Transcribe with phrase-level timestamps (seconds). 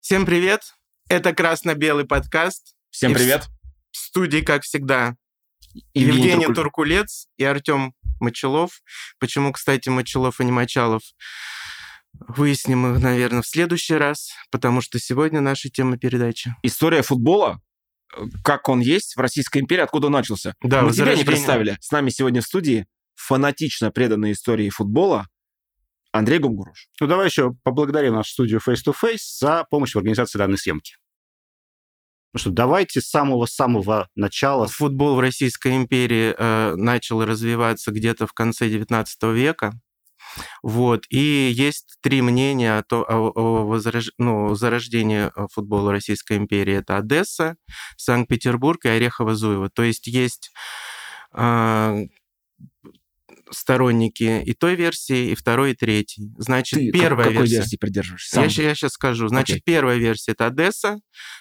[0.00, 0.62] Всем привет!
[1.10, 2.74] Это красно-белый подкаст.
[2.88, 3.48] Всем И привет.
[3.92, 5.14] В студии, как всегда,
[5.92, 8.80] Евгений Евгений Туркуль- Туркулец и Артем Мочелов.
[9.18, 11.02] Почему, кстати, Мочелов, а не Мочалов?
[12.14, 16.54] Выясним их, наверное, в следующий раз, потому что сегодня наша тема передачи.
[16.62, 17.60] История футбола,
[18.16, 20.54] э, как он есть в Российской империи, откуда он начался.
[20.62, 21.76] Да, Мы тебя не представили.
[21.78, 22.86] С нами сегодня в студии
[23.16, 25.28] фанатично преданный истории футбола
[26.12, 26.88] Андрей Гумгуруш.
[27.00, 30.94] Ну, давай еще поблагодарим нашу студию Face to Face за помощь в организации данной съемки.
[32.32, 34.68] Ну что, давайте с самого-самого начала.
[34.68, 39.72] Футбол в Российской империи э, начал развиваться где-то в конце XIX века.
[40.62, 41.06] Вот.
[41.10, 46.74] И есть три мнения о, то, о, о возрож- ну, зарождении э, футбола Российской империи.
[46.74, 47.56] Это Одесса,
[47.96, 49.68] Санкт-Петербург и Орехово-Зуево.
[49.72, 50.52] То есть есть
[51.34, 52.06] э,
[53.50, 56.30] сторонники и той версии, и второй, и третьей.
[56.38, 57.56] Значит, Ты первая какой версия.
[57.56, 58.36] версии придерживаешься?
[58.40, 58.50] Я, Сам.
[58.50, 59.28] сейчас скажу.
[59.28, 59.62] Значит, Окей.
[59.64, 60.98] первая версия это Одесса.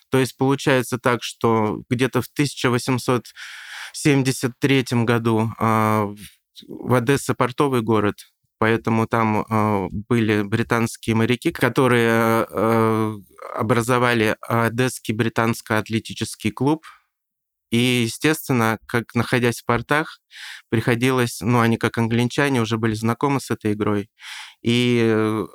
[0.09, 6.05] То есть получается так, что где-то в 1873 году а,
[6.67, 8.15] в- Одессе портовый город,
[8.57, 13.15] поэтому там а, были британские моряки, которые а,
[13.55, 16.83] образовали Одесский британско-атлетический клуб.
[17.71, 20.19] И, естественно, как находясь в портах,
[20.69, 24.09] приходилось, ну, они как англичане уже были знакомы с этой игрой,
[24.61, 25.45] и э,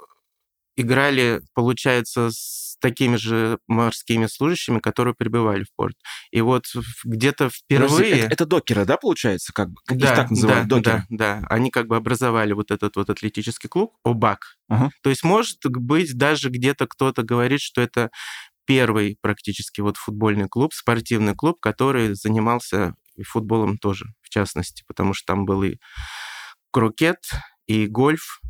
[0.76, 5.96] играли, получается, с такими же морскими служащими, которые прибывали в порт.
[6.30, 6.64] И вот
[7.04, 8.18] где-то Подожди, впервые...
[8.20, 9.52] Это, это докеры, да, получается?
[9.54, 9.80] Как бы?
[9.90, 11.04] Их Да, так называют, да, докеры.
[11.08, 11.46] да, да.
[11.48, 14.58] Они как бы образовали вот этот вот атлетический клуб ОБАК.
[14.68, 14.90] Ага.
[15.02, 18.10] То есть может быть даже где-то кто-то говорит, что это
[18.66, 22.94] первый практически вот футбольный клуб, спортивный клуб, который занимался
[23.26, 25.76] футболом тоже, в частности, потому что там был и
[26.72, 27.18] крокет,
[27.66, 28.40] и гольф.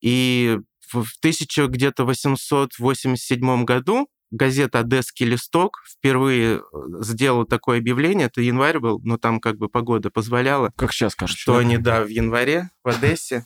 [0.00, 0.58] И
[0.90, 6.60] в в 1000 где-то 887 году газета «Одесский листок» впервые э,
[7.00, 11.40] сделала такое объявление, это январь был, но там как бы погода позволяла, Как сейчас кажется.
[11.40, 11.58] что да?
[11.60, 13.44] они, да, в январе в Одессе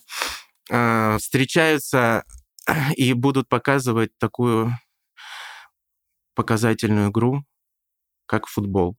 [0.71, 2.25] а, встречаются
[2.97, 4.73] и будут показывать такую
[6.37, 7.43] показательную игру,
[8.27, 8.97] как футбол.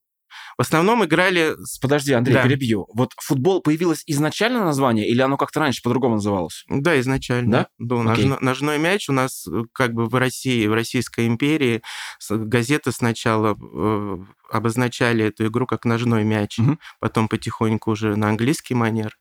[0.57, 1.53] В основном играли...
[1.81, 2.43] Подожди, Андрей, Да.
[2.43, 2.87] перебью.
[2.93, 6.65] Вот футбол появилось изначально название или оно как-то раньше по-другому называлось?
[6.67, 7.51] Да, изначально.
[7.51, 7.67] Да?
[8.03, 8.25] Да, Окей.
[8.25, 11.81] ножно- ножной мяч у нас э, как бы в России, в Российской империи
[12.19, 14.17] с- газеты сначала э,
[14.51, 16.79] обозначали эту игру как ножной мяч, Мгм.
[16.99, 19.17] потом потихоньку уже на английский манер.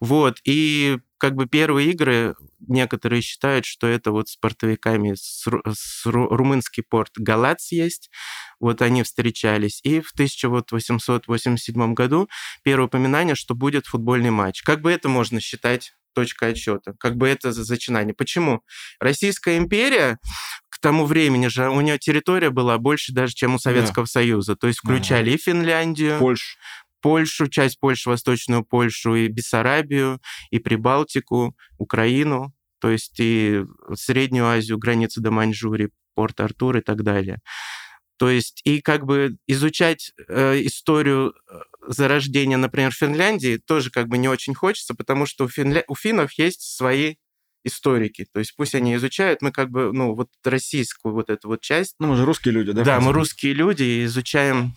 [0.00, 2.34] Вот, и как бы первые игры,
[2.66, 8.10] некоторые считают, что это вот с портовиками, с, с ру- румынский порт Галац есть,
[8.58, 9.80] вот они встречались.
[9.82, 12.28] И в 1887 году
[12.62, 14.62] первое упоминание, что будет футбольный матч.
[14.62, 16.94] Как бы это можно считать точка отсчета?
[16.98, 18.14] Как бы это за зачинание?
[18.14, 18.62] Почему?
[18.98, 20.18] Российская империя
[20.68, 24.56] к тому времени же у нее территория была больше даже, чем у Советского Союза.
[24.56, 24.94] То есть Ага.
[24.94, 26.56] включали и Финляндию, Польша.
[27.00, 30.20] Польшу, часть Польши, Восточную Польшу, и Бессарабию,
[30.50, 37.38] и Прибалтику, Украину, то есть и Среднюю Азию, границы до Маньчжурии, Порт-Артур и так далее.
[38.18, 44.18] То есть и как бы изучать э, историю э, зарождения, например, Финляндии тоже как бы
[44.18, 45.84] не очень хочется, потому что у, финля...
[45.88, 47.16] у финнов есть свои
[47.64, 48.26] историки.
[48.32, 51.94] То есть пусть они изучают, мы как бы, ну, вот российскую вот эту вот часть,
[51.98, 52.84] Ну, мы же русские люди, да?
[52.84, 54.74] да, мы русские люди и изучаем.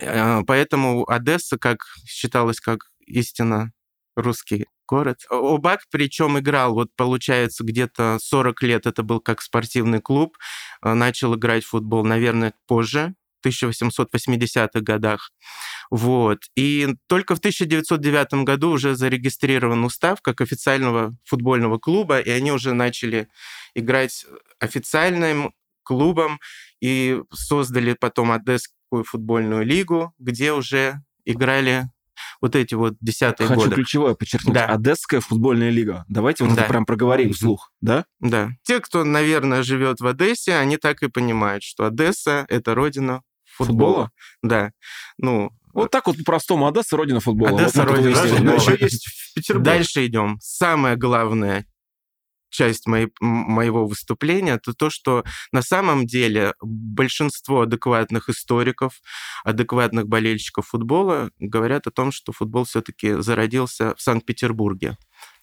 [0.00, 3.72] э, Поэтому Одесса, как считалось, как истинно
[4.16, 5.18] русский город.
[5.28, 10.36] Обак, причем играл, вот получается, где-то 40 лет это был как спортивный клуб,
[10.82, 13.14] э, начал играть в футбол, наверное, позже,
[13.46, 15.30] 1880-х годах.
[15.90, 16.38] Вот.
[16.56, 22.72] И только в 1909 году уже зарегистрирован устав как официального футбольного клуба, и они уже
[22.74, 23.28] начали
[23.74, 24.26] играть
[24.58, 25.52] официальным
[25.82, 26.40] клубом
[26.80, 31.84] и создали потом Одесскую футбольную лигу, где уже играли
[32.40, 33.74] вот эти вот десятые Хочу годы.
[33.74, 34.54] ключевое подчеркнуть.
[34.54, 34.66] Да.
[34.66, 36.04] Одесская футбольная лига.
[36.08, 36.62] Давайте вот Да.
[36.62, 38.04] это прям проговорим вслух, да?
[38.20, 38.50] Да.
[38.62, 43.22] Те, кто, наверное, живет в Одессе, они так и понимают, что Одесса— это родина
[43.56, 43.76] футбола.
[43.76, 44.10] Футбола?
[44.42, 44.72] Да.
[45.18, 46.66] Ну, Вот так вот по-простому.
[46.66, 47.58] Одесса родина футбола.
[47.58, 48.54] Одесса Вот родина футбола.
[48.54, 49.70] Еще есть в Петербурге.
[49.70, 50.38] Дальше идем.
[50.40, 51.66] Самая главная
[52.56, 59.00] часть моей, моего выступления, это то, что на самом деле большинство адекватных историков,
[59.44, 64.96] адекватных болельщиков футбола говорят о том, что футбол все-таки зародился в Санкт-Петербурге.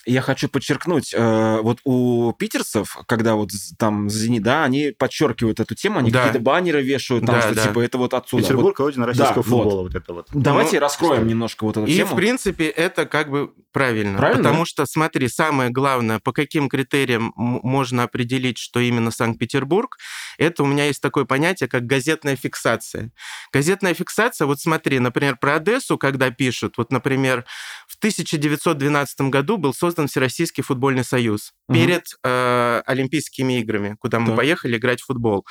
[0.06, 5.76] Я хочу подчеркнуть, э, вот у питерцев, когда вот там «Зенит», да, они подчеркивают эту
[5.76, 6.20] тему, они Да.
[6.26, 7.68] какие-то баннеры вешают, там, Да, что да.
[7.68, 8.44] типа это вот отсюда.
[8.44, 9.46] Петербург родина российского вот.
[9.46, 10.28] футбола, вот это вот.
[10.32, 10.44] Вот.
[10.44, 11.30] Давайте Ну, раскроем история.
[11.30, 12.14] немножко вот эту И, тему.
[12.14, 14.18] в принципе, это как бы правильно.
[14.18, 14.66] Правильно, Потому да?
[14.66, 19.98] что, смотри, самое главное, по каким критериям можно определить, что именно Санкт-Петербург,
[20.38, 23.12] это у меня есть такое понятие, как газетная фиксация.
[23.54, 27.46] Газетная фиксация, вот смотри, например, про Одессу, когда пишут, вот, например,
[27.88, 31.78] в 1912 году был создан Всероссийский футбольный союз Мгм.
[31.80, 34.38] перед э, Олимпийскими играми, куда мы Так.
[34.38, 35.46] поехали играть в футбол.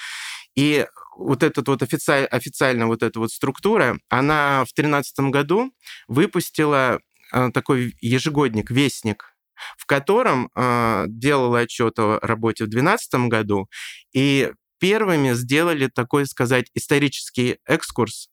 [0.55, 0.87] И
[1.17, 2.25] вот эта вот офици...
[2.25, 5.73] официально вот эта вот структура, она в 2013 году
[6.09, 7.01] выпустила
[7.33, 9.35] э, такой ежегодник «Вестник»,
[9.79, 13.69] в котором э, делала отчет о работе в 2012 году,
[14.13, 18.29] и первыми сделали такой, сказать, исторический экскурс,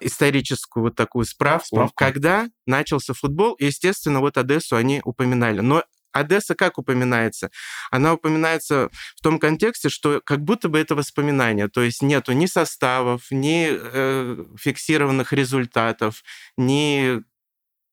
[0.00, 1.94] историческую вот такую справку, Справку.
[1.96, 5.60] когда начался футбол, и, естественно, вот Одессу они упоминали.
[5.60, 7.50] Но Одесса как упоминается?
[7.90, 12.46] Она упоминается в том контексте, что как будто бы это воспоминание, то есть нету ни
[12.46, 16.22] составов, ни э, фиксированных результатов,
[16.56, 17.22] ни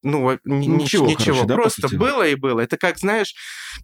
[0.02, 1.16] ну, Ничего, ничего.
[1.16, 2.60] короче, да, Просто было и было.
[2.60, 3.34] Это как, знаешь,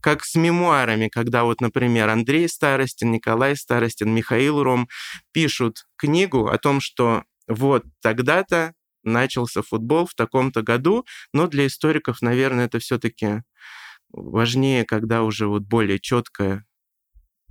[0.01, 4.89] как с мемуарами, когда вот, например, Андрей Старостин, Николай Старостин, Михаил Ром
[5.33, 12.23] пишут книгу о том, что вот тогда-то начался футбол в таком-то году, но для историков,
[12.23, 13.43] наверное, это все-таки
[14.11, 16.65] важнее, когда уже вот более четкое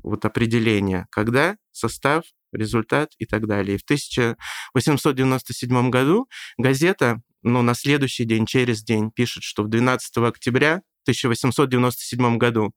[0.04, 3.76] вот определение, когда состав, результат и так далее.
[3.76, 6.28] И в 1897 году
[6.58, 12.74] газета, ну, на следующий день, через день, пишет, что в 12 октября 1897 году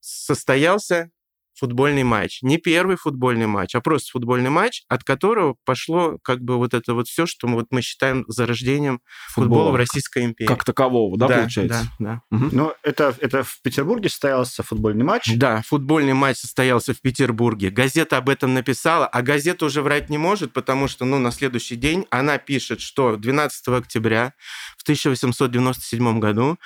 [0.00, 1.10] состоялся
[1.54, 2.40] футбольный матч.
[2.42, 6.94] Не первый футбольный матч, а просто футбольный матч, от которого пошло как бы вот это
[6.94, 10.48] вот все, что мы, вот мы считаем зарождением футбола, в Российской империи.
[10.48, 11.88] Как такового, да, получается?
[11.98, 12.48] Да, да.
[12.52, 15.32] Но это, это в Петербурге состоялся футбольный матч.
[15.36, 17.70] Да, футбольный матч состоялся в Петербурге.
[17.70, 21.76] Газета об этом написала, а газета уже врать не может, потому что ну, на следующий
[21.76, 24.34] день она пишет, что 12 октября
[24.76, 26.58] в 1897 году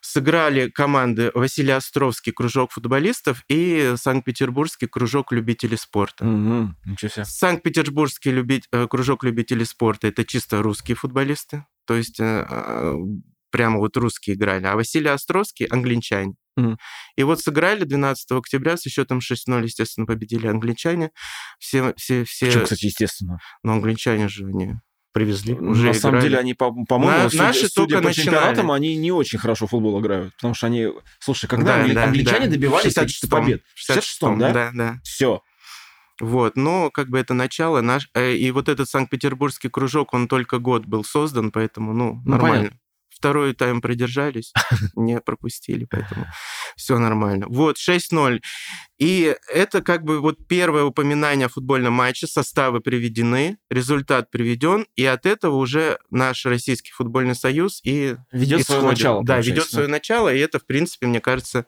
[0.00, 6.24] сыграли команды Василий Островский, кружок футболистов, и Санкт-Петербургский кружок любителей спорта.
[6.84, 7.24] Ничего себе.
[7.24, 12.94] Санкт-Петербургский любить- э, кружок любителей спорта это чисто русские футболисты, то есть э, э,
[13.50, 16.34] прямо вот русские играли, а Василий Островский англичане.
[17.16, 21.10] И вот сыграли 12 октября со счетом 6-0, естественно, победили англичане.
[21.60, 23.38] Все, все, все, Причем, кстати, естественно.
[23.62, 24.74] ну, англичане же они
[25.12, 25.54] Привезли.
[25.54, 26.28] Уже На самом играли.
[26.28, 28.26] деле, они, по- по-моему, На- судя, наши судя только по начинали.
[28.26, 30.34] чемпионатам, они не очень хорошо в футбол играют.
[30.36, 30.88] Потому что они...
[31.18, 32.52] Слушай, когда Да, англи- да, англичане да.
[32.52, 33.30] добивались В каких-то 66-м.
[33.30, 33.62] побед?
[33.74, 34.52] В В 66-м, да?
[34.52, 35.00] Да, да.
[35.02, 35.40] Все.
[36.20, 37.80] Вот, но как бы это начало.
[37.80, 42.30] Наш, э, и вот этот Санкт-Петербургский кружок, он только год был создан, поэтому, ну, Ну,
[42.32, 42.72] нормально.
[43.18, 44.52] Второй тайм продержались,
[44.94, 46.26] не пропустили, поэтому
[46.76, 47.46] все нормально.
[47.48, 48.40] Вот, 6-0.
[48.98, 55.04] И это как бы вот первое упоминание о футбольном матче, составы приведены, результат приведен, и
[55.04, 58.98] от этого уже наш Российский футбольный союз и Ведет свое исходит.
[58.98, 61.66] начало, Да, ведет свое начало, и это, в принципе, мне кажется,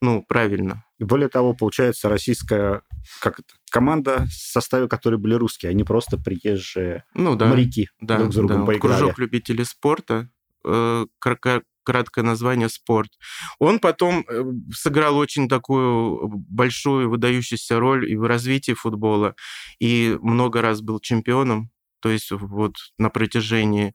[0.00, 0.84] ну, правильно.
[0.98, 2.82] И более того, получается, российская
[3.20, 7.46] как это, команда, в составе которой были русские, они просто приезжие Ну, да.
[7.46, 8.66] моряки Да, друг с другом да.
[8.66, 8.98] поиграли.
[8.98, 10.28] Кружок любителей спорта,
[10.62, 13.10] краткое название «Спорт».
[13.58, 19.34] Он потом э, сыграл очень такую большую выдающуюся роль и в развитии футбола,
[19.80, 21.70] и много раз был чемпионом,
[22.00, 23.92] то есть вот на протяжении.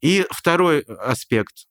[0.00, 1.66] И второй аспект,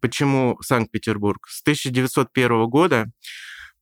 [0.00, 1.46] почему Санкт-Петербург.
[1.48, 3.10] С 1901 года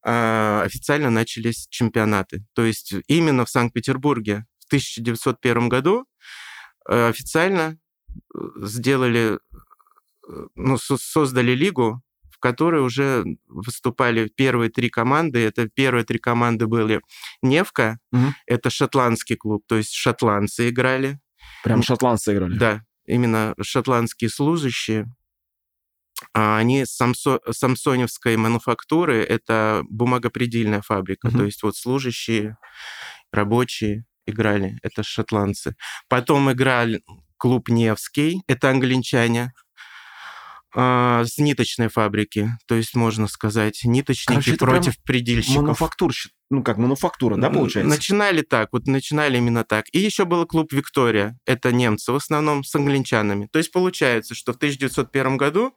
[0.02, 2.44] а, официально начались чемпионаты.
[2.54, 6.06] То есть именно в Санкт-Петербурге в 1901 году
[6.88, 7.76] э, официально
[8.34, 9.38] э, сделали, э,
[10.54, 15.38] ну, со- создали лигу, в которой уже выступали первые три команды.
[15.40, 17.00] Это первые три команды были
[17.42, 18.34] Невка, Мгм.
[18.46, 21.18] это шотландский клуб, то есть шотландцы играли.
[21.64, 22.56] Прям шотландцы играли.
[22.56, 25.06] Да, именно шотландские служащие.
[26.34, 31.38] А Они самсо- самсоневской мануфактуры, это бумагопредельная фабрика, Мгм.
[31.38, 32.56] то есть вот служащие,
[33.32, 35.74] рабочие играли, это шотландцы.
[36.08, 37.02] Потом играли
[37.36, 39.52] клуб Невский, это англичане,
[40.80, 45.62] а, с ниточной фабрики, то есть можно сказать ниточники Короче, против предельщиков.
[45.62, 46.30] Мануфактурщик.
[46.50, 47.90] Ну, как мануфактура, да, получается?
[47.90, 49.86] Начинали так, вот начинали именно так.
[49.90, 51.36] И еще был клуб «Виктория».
[51.46, 53.48] Это немцы в основном с англичанами.
[53.50, 55.74] То есть получается, что в 1901 году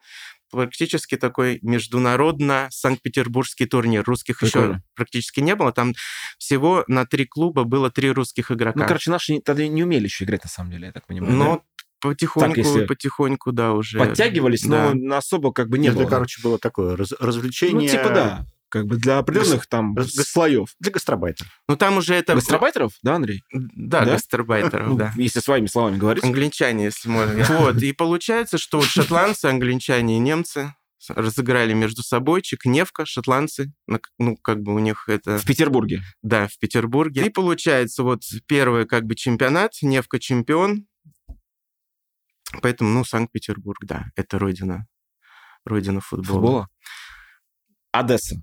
[0.52, 4.04] практически такой международно-санкт-петербургский турнир.
[4.04, 4.84] Русских еще Прикольно.
[4.94, 5.72] практически не было.
[5.72, 5.96] Там
[6.38, 8.80] всего на три клуба было три русских игрока.
[8.80, 11.34] Ну, короче, наши тогда не умели еще играть, на самом деле, я так понимаю.
[11.34, 11.62] Но да?
[12.02, 13.98] Потихоньку, если потихоньку, да, уже.
[14.00, 14.92] Подтягивались, Да.
[14.94, 16.10] но особо как бы не Это, было.
[16.10, 18.46] короче, было такое раз- развлечение Ну, типа да.
[18.70, 20.70] Как бы для определенных там гос- гос- слоев.
[20.80, 21.52] для гастробайтеров.
[21.68, 22.36] Ну, там уже это...
[22.36, 23.44] Гастробайтеров, да, Андрей?
[23.52, 24.14] Да, Да?
[24.14, 25.14] гастарбайтеров, Ну, да.
[25.18, 26.24] Если своими словами говорить.
[26.24, 27.44] Англичане, если можно.
[27.50, 30.74] Вот, и получается, что вот шотландцы, англичане и немцы
[31.10, 33.74] разыграли между собой, Невка, шотландцы,
[34.20, 35.38] ну, как бы у них это...
[35.38, 36.02] В Петербурге.
[36.22, 37.26] Да, в Петербурге.
[37.26, 40.86] И получается, вот первый как бы чемпионат, Невка чемпион.
[42.62, 44.86] Поэтому, ну, Санкт-Петербург, да, это родина.
[45.66, 46.34] Родина футбола.
[46.34, 46.68] Футбола.
[47.92, 48.36] Одесса.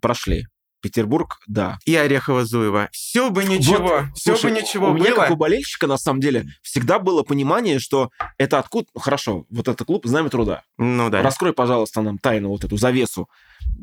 [0.00, 0.46] Прошли.
[0.80, 1.78] Петербург, да.
[1.84, 2.88] И Орехово-Зуево.
[2.92, 5.16] Все бы ничего, все Слушай, бы ничего у меня, было.
[5.16, 8.88] как у болельщика, на самом деле, всегда было понимание, что это откуда...
[8.94, 10.62] ну, Хорошо, вот этот клуб «Знамя труда».
[10.78, 11.22] Ну да.
[11.22, 13.28] Раскрой, пожалуйста, нам тайну, вот эту завесу.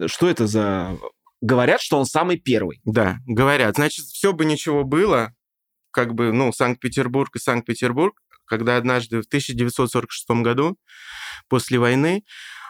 [0.08, 0.98] Что это за...
[1.40, 2.82] Говорят, что он самый первый.
[2.84, 3.76] Да, говорят.
[3.76, 5.36] Значит, все бы ничего было,
[5.92, 10.78] как бы, ну, Санкт-Петербург и Санкт-Петербург, когда однажды в 1946 году,
[11.50, 12.24] после войны,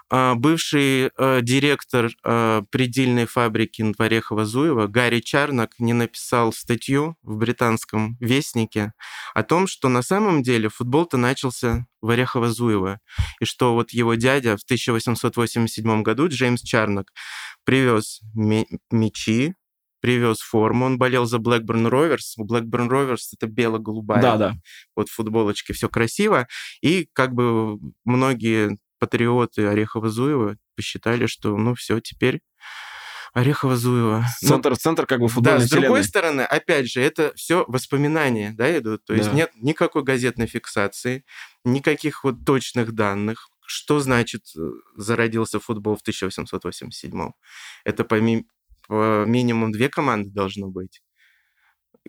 [0.09, 8.15] а, бывший э, директор э, предельной фабрики Орехово-Зуева Гарри Чарнок не написал статью в британском
[8.21, 8.93] вестнике
[9.33, 12.99] о том, что на самом деле футбол-то начался в Орехово-Зуево,
[13.41, 17.11] и что вот его дядя в 1887 году, Джеймс Чарнок,
[17.65, 19.55] привез мячи,
[20.07, 22.35] привез форму, он болел за Blackburn Rovers.
[22.37, 24.55] У Blackburn Rovers это бело-голубая Да-да.
[24.95, 26.47] вот футболочки, все красиво.
[26.81, 32.39] И как бы многие патриоты Орехова-Зуева посчитали, что ну все, теперь
[33.35, 34.23] Орехово-Зуево.
[34.41, 36.03] Ну, Центр, центр как бы футбольной да, с другой вселенной.
[36.05, 39.03] стороны, опять же, это все воспоминания, да, идут.
[39.05, 39.35] То есть Да.
[39.35, 41.25] нет никакой газетной фиксации,
[41.65, 43.49] никаких вот точных данных.
[43.69, 44.61] Что значит э,
[44.95, 47.31] зародился футбол в 1887
[47.83, 48.47] Это по, ми- по
[48.89, 51.01] минимум две команды должно быть.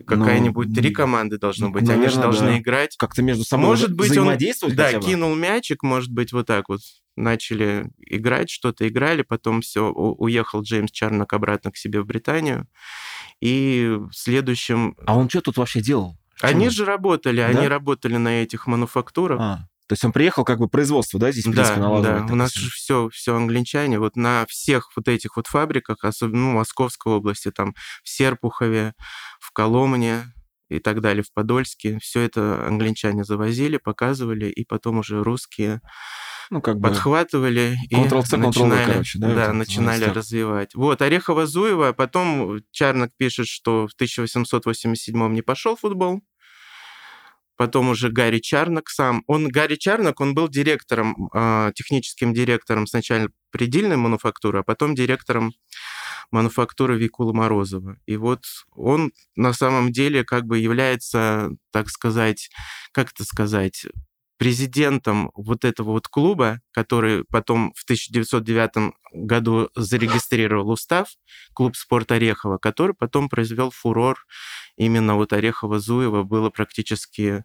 [0.05, 1.83] Какая-нибудь три м, команды должно ну, быть.
[1.83, 2.57] Они же наверное, должны да.
[2.59, 2.95] играть.
[2.97, 4.37] Как-то между собой Может быть, он
[4.75, 6.79] да, кинул мячик, может быть, вот так вот
[7.15, 12.67] начали играть, что-то играли, потом все, уехал Джеймс Чарнок обратно к себе в Британию.
[13.41, 14.95] И в следующем...
[15.05, 16.17] А он что тут вообще делал?
[16.41, 16.71] Они он?
[16.71, 17.47] же работали, Да?
[17.47, 19.39] они работали на этих мануфактурах.
[19.39, 22.35] А, то есть он приехал как бы производство, да, здесь, в принципе, Да, да, у
[22.35, 26.55] нас же все, все англичане, вот на всех вот этих вот фабриках, особенно ну, в
[26.57, 28.93] Московской области, там в Серпухове,
[29.39, 30.31] в Коломне
[30.69, 35.81] и так далее, в Подольске, все это англичане завозили, показывали, и потом уже русские
[36.51, 36.89] Ну, как бы...
[36.89, 40.75] подхватывали и Ctrl-C, Ctrl-V, начинали, короче, да, вот да, это начинали развивать.
[40.75, 46.21] Вот, Орехово-Зуево, потом Чарнок пишет, что в 1887 не пошел футбол,
[47.59, 49.21] потом уже Гарри Чарнок сам.
[49.27, 55.51] Он, Гарри Чарнок, он был директором, а, техническим директором сначала предельной мануфактуры, а потом директором
[56.31, 57.97] мануфактуры Викула Морозова.
[58.05, 62.49] И вот он на самом деле как бы является, так сказать,
[62.93, 63.85] как это сказать,
[64.39, 71.09] президентом вот этого вот клуба, который потом в 1909 году зарегистрировал устав,
[71.53, 74.25] клуб «Спорт Орехова», который потом произвел фурор.
[74.77, 77.43] Именно вот Орехово-Зуево было практически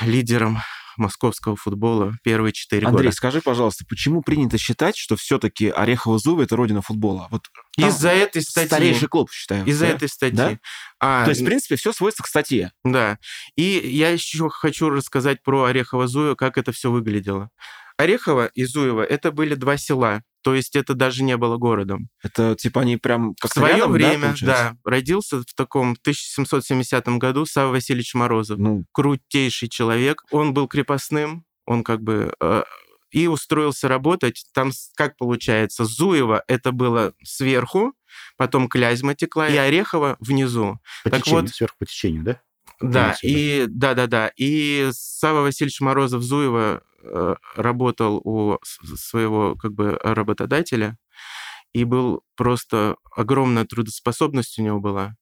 [0.00, 0.56] лидером
[0.96, 3.16] московского футбола первые четыре Андрей, года.
[3.16, 7.28] скажи, пожалуйста, почему принято считать, что все-таки Орехово-Зуево— это родина футбола?
[7.30, 8.68] Вот Из-за этой статьи.
[8.68, 9.64] старейший клуб, считаю.
[9.66, 9.92] Из-за да?
[9.92, 10.36] этой статьи.
[10.36, 10.58] Да?
[11.00, 12.72] А, То есть, в принципе, все сводится к статье.
[12.84, 13.18] Да.
[13.56, 17.50] И я еще хочу рассказать про Орехово-Зуево, как это все выглядело.
[17.96, 22.08] Орехово и Зуево— это были два села, то есть это даже не было городом.
[22.22, 24.46] Это типа они прям В как свое время, получается?
[24.46, 28.58] да, родился в таком 1770 году Савва Васильевич Морозов.
[28.58, 30.22] Ну, Крутейший человек.
[30.30, 32.34] Он был крепостным, он как бы...
[32.40, 32.62] э,
[33.10, 34.44] и устроился работать.
[34.54, 35.84] Там как получается?
[35.84, 37.92] Зуево это было сверху,
[38.38, 40.78] потом Клязьма текла, и Орехово внизу.
[41.04, 42.40] По Так течению, вот- сверху по течению, да?
[42.80, 44.32] Да, в и да, да, да.
[44.36, 46.82] И Сава Васильевич Морозов Зуева
[47.56, 48.58] работал у
[48.96, 50.96] своего как бы работодателя
[51.72, 55.14] и был просто огромная трудоспособность у него была.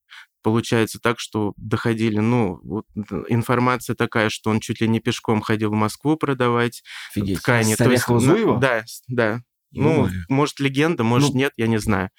[0.42, 2.86] Получается так, что доходили, ну, вот,
[3.28, 7.38] информация такая, что он чуть ли не пешком ходил в Москву продавать офигеть.
[7.40, 7.74] ткани.
[7.76, 9.42] То есть, на- Да, да.
[9.72, 10.22] Ну, Ё-моё.
[10.28, 12.10] может, легенда, может, Ну- нет, я не знаю.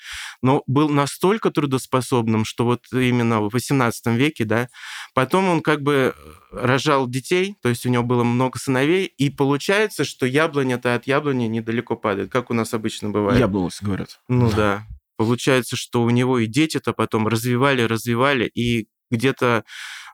[0.42, 4.68] Но был настолько трудоспособным, что вот именно в XVIII веке, да,
[5.14, 6.16] потом он как бы
[6.52, 11.46] рожал детей, то есть у него было много сыновей, и получается, что яблоня-то от яблони
[11.46, 13.40] недалеко падает, как у нас обычно бывает.
[13.40, 14.20] Яблонулся, говорят.
[14.30, 14.86] Ну да.
[15.18, 19.64] Получается, что у него и дети-то потом развивали, развивали, и где-то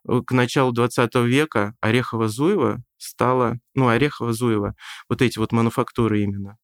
[0.09, 4.73] э, к началу 20 века Орехово-Зуево стало, ну, Орехово-Зуево,
[5.07, 6.57] вот эти вот мануфактуры именно,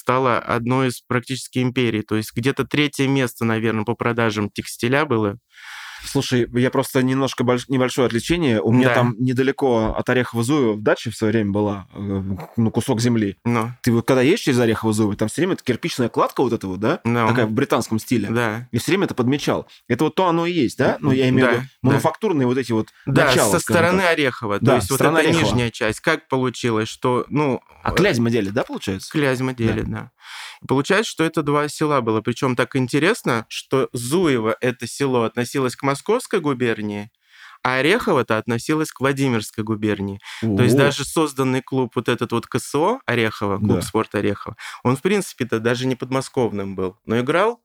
[0.00, 2.02] стала одной из практически империй.
[2.02, 5.36] То есть где-то третье место, наверное, по продажам текстиля было
[6.04, 7.68] Слушай, я просто немножко больш...
[7.68, 8.60] небольшое отвлечение.
[8.60, 8.94] У меня Да.
[8.94, 12.22] там недалеко от Орехово-Зуева в даче в свое время была, э,
[12.56, 13.36] ну, кусок земли.
[13.44, 16.66] Ну, Ты вот когда едешь через Орехово-Зуево, там все время эта кирпичная кладка вот эта
[16.66, 17.00] вот, да?
[17.04, 17.28] Ну.
[17.28, 18.28] Такая в британском стиле.
[18.28, 18.68] да.
[18.72, 19.66] И все время это подмечал.
[19.88, 20.96] Это вот то оно и есть, да?
[21.00, 21.88] Ну, я имею в Да, виду да.
[21.90, 24.10] мануфактурные вот эти вот Да, начала, со стороны так.
[24.12, 24.58] Орехова.
[24.60, 25.42] Да, То есть вот эта Орехова.
[25.42, 26.00] нижняя часть.
[26.00, 27.60] Как получилось, что, ну...
[27.82, 29.10] А Клязьма делит, да, получается?
[29.10, 30.10] Клязьма делит, да.
[30.18, 30.19] И
[30.66, 32.20] Получается, что это два села было.
[32.20, 37.10] Причем так интересно, что Зуево, это село, относилось к Московской губернии,
[37.62, 40.20] а Орехово-то относилось к Владимирской губернии.
[40.40, 43.82] То есть даже созданный клуб, вот этот вот КСО Орехово, клуб Да.
[43.82, 47.60] спорта Орехово, он, в принципе-то, даже не подмосковным был, но играл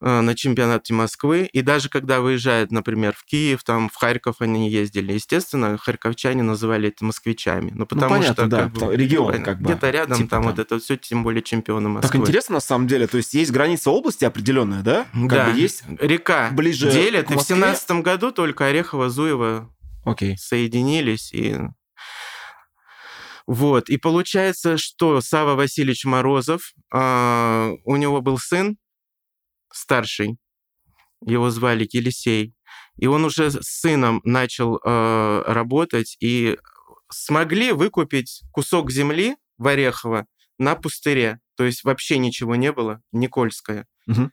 [0.00, 5.12] на чемпионате Москвы, и даже когда выезжает, например, в Киев, там, в Харьков они ездили,
[5.12, 8.46] естественно, харьковчане называли это москвичами, ну, потому понятно, что...
[8.46, 10.52] да, как бы, регион ну, как бы, Где-то рядом типа там, там.
[10.52, 12.20] вот это все, тем более чемпионы Так Москвы.
[12.20, 13.06] интересно на самом деле.
[13.06, 15.06] То есть есть граница области определенная, да?
[15.12, 15.84] Как да, бы есть...
[16.00, 20.36] река ближе делит, и в семнадцатом году только Орехово, Зуево Окей.
[20.38, 21.56] соединились и
[23.46, 28.76] вот и получается, что Сава Васильевич Морозов, а, у него был сын
[29.80, 30.38] старший,
[31.24, 32.54] его звали Елисей,
[32.96, 36.58] и он уже с сыном начал э, работать и
[37.10, 40.26] смогли выкупить кусок земли в Орехово
[40.58, 44.32] на пустыре, то есть вообще ничего не было, Никольское Мгм.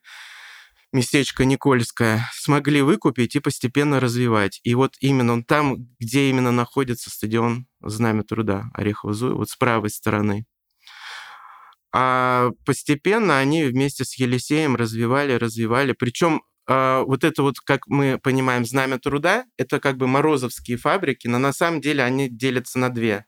[0.93, 4.59] местечко Никольское, смогли выкупить и постепенно развивать.
[4.63, 9.55] И вот именно он там, где именно находится стадион Знамя труда орехово зуево вот с
[9.55, 10.45] правой стороны.
[11.93, 15.93] А постепенно они вместе с Елисеем развивали, развивали.
[15.93, 21.27] Причем а, вот это вот, как мы понимаем, Знамя труда, это как бы морозовские фабрики,
[21.27, 23.25] но на самом деле они делятся на две.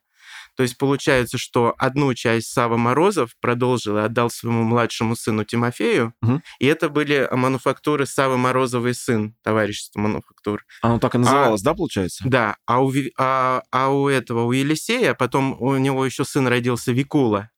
[0.56, 6.14] То есть получается, что одну часть Сава Морозов продолжил и отдал своему младшему сыну Тимофею,
[6.22, 6.44] Мгм.
[6.60, 10.66] и это были мануфактуры Савы Морозовый сын, товарищество мануфактур.
[10.82, 12.26] Оно так и называлось, да, получается?
[12.28, 16.92] Да, а у, а, а у этого, у Елисея, потом у него еще сын родился
[16.92, 17.50] Викула.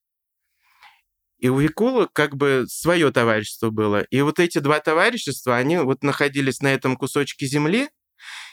[1.42, 4.02] И у Викула как бы свое товарищество было.
[4.04, 7.90] И вот эти два товарищества, они вот находились на этом кусочке земли,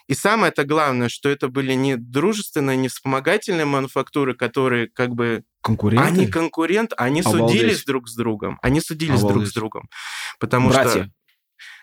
[0.09, 5.45] и самое-то главное, что это были не дружественные, не вспомогательные мануфактуры, которые как бы...
[5.61, 6.03] Конкуренты?
[6.03, 7.59] Они конкурент, они Обалдеть.
[7.59, 8.59] судились друг с другом.
[8.63, 9.51] Они судились друг Обалдеть.
[9.51, 9.89] с другом.
[10.41, 11.03] Потому Братья.
[11.05, 11.11] что...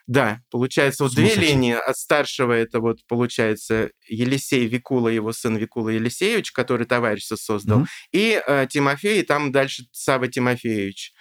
[0.08, 1.74] Да, получается, вот две линии.
[1.74, 7.88] От старшего это вот, получается, Елисей Викула, его сын Викула Елисеевич, который товарищество создал, Мгм.
[8.12, 11.14] и э, Тимофей, и там дальше Сава Тимофеевич.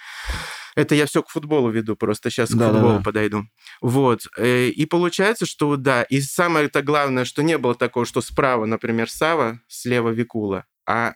[0.77, 3.45] Это я все к футболу веду, просто сейчас к футболу подойду.
[3.81, 4.23] Вот.
[4.37, 8.67] э, И получается, что да, и самое это главное, что не было такого, что справа,
[8.67, 11.15] например, Сава, слева Викула, а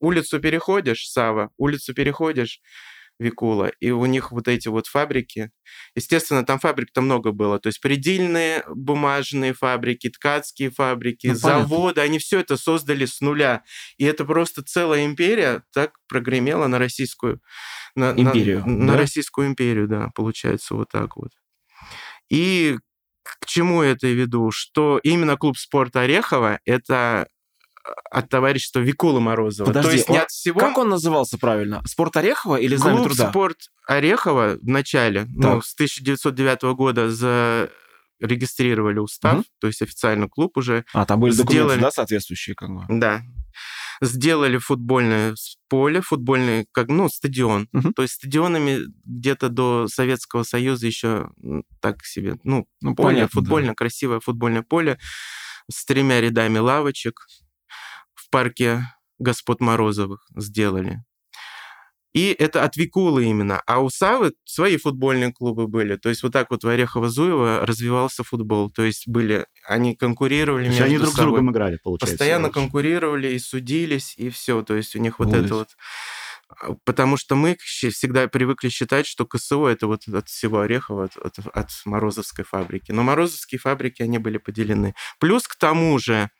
[0.00, 2.60] улицу переходишь, Сава, улицу переходишь,
[3.18, 5.50] Викула, и у них вот эти вот фабрики.
[5.94, 7.58] Естественно, там фабрик-то много было.
[7.58, 11.62] То есть предельные бумажные фабрики, ткацкие фабрики, Ну, понятно.
[11.62, 13.62] заводы, они все это создали с нуля.
[13.96, 17.40] И это просто целая империя так прогремела на российскую...
[17.94, 18.98] На, на- Империю, На, да?
[18.98, 21.30] Российскую империю, да, получается вот так вот.
[22.28, 22.76] И
[23.22, 24.50] к чему я это веду?
[24.50, 27.28] Что именно клуб спорта Орехова– это
[28.10, 29.66] от товарищества Викула Морозова.
[29.66, 30.60] Подожди, То есть не он- от всего...
[30.60, 31.82] Как он назывался правильно?
[31.86, 33.30] Спорт Орехова или Знамя Клуб труда?
[33.30, 35.64] «Спорт Орехова» в начале, ну, Так.
[35.64, 37.08] с 1909 года
[38.20, 39.44] зарегистрировали устав, Мгм.
[39.60, 42.84] то есть официально клуб уже, А, там были документы, сделали- да, соответствующие, как бы?
[42.88, 43.22] да,
[44.00, 45.34] сделали футбольное
[45.68, 47.68] поле, футбольный, как, ну, стадион.
[47.72, 47.92] Мгм.
[47.94, 51.30] То есть стадионами где-то до Советского Союза еще
[51.80, 53.40] так себе, ну, Ну, поле, понятно, да.
[53.40, 54.98] футбольное, красивое футбольное поле
[55.70, 57.26] с тремя рядами лавочек
[58.26, 58.82] в парке
[59.18, 61.02] Господ Морозовых сделали.
[62.12, 63.60] И это от Викулы именно.
[63.66, 65.96] А у Савы свои футбольные клубы были.
[65.96, 68.70] То есть вот так вот в Орехово-Зуево развивался футбол.
[68.70, 71.32] То есть были, они конкурировали То есть между они друг с собой.
[71.32, 72.14] другом играли, получается.
[72.16, 72.54] Постоянно Вот.
[72.54, 74.62] конкурировали и судились, и все.
[74.62, 75.44] То есть у них вот Ужас.
[75.44, 75.68] это вот...
[76.48, 81.16] А, Потому что мы всегда привыкли считать, что КСО это вот от всего Орехова, от,
[81.18, 82.92] от- от Морозовской фабрики.
[82.92, 84.94] Но Морозовские фабрики, они были поделены.
[85.20, 86.30] Плюс к тому же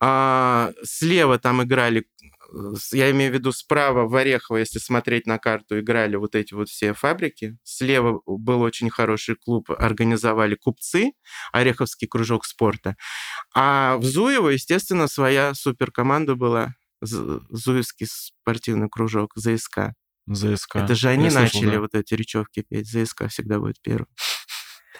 [0.00, 2.06] а, слева там играли,
[2.52, 6.54] э, я имею в виду справа в Орехово, если смотреть на карту, играли вот эти
[6.54, 7.56] вот все фабрики.
[7.62, 11.12] Слева был очень хороший клуб, организовали купцы,
[11.52, 12.96] Ореховский кружок спорта.
[13.54, 19.92] А в Зуево, естественно, своя суперкоманда была, Зуевский спортивный кружок, ЗСК.
[20.26, 20.76] ЗСК.
[20.76, 21.80] Это же они Я слышал, начали да.
[21.80, 22.88] вот эти речевки петь.
[22.88, 24.08] ЗСК всегда будет первым.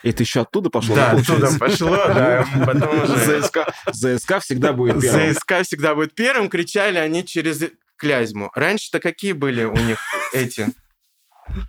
[0.02, 3.42] Это еще оттуда пошло, Да, оттуда пошло, да, потом уже...
[3.42, 3.59] ЗСК,
[3.92, 5.32] ЗСК всегда будет первым.
[5.32, 7.62] ЗСК всегда будет первым, кричали они через
[7.96, 8.50] Клязьму.
[8.54, 9.98] Раньше-то какие были у них
[10.32, 10.68] эти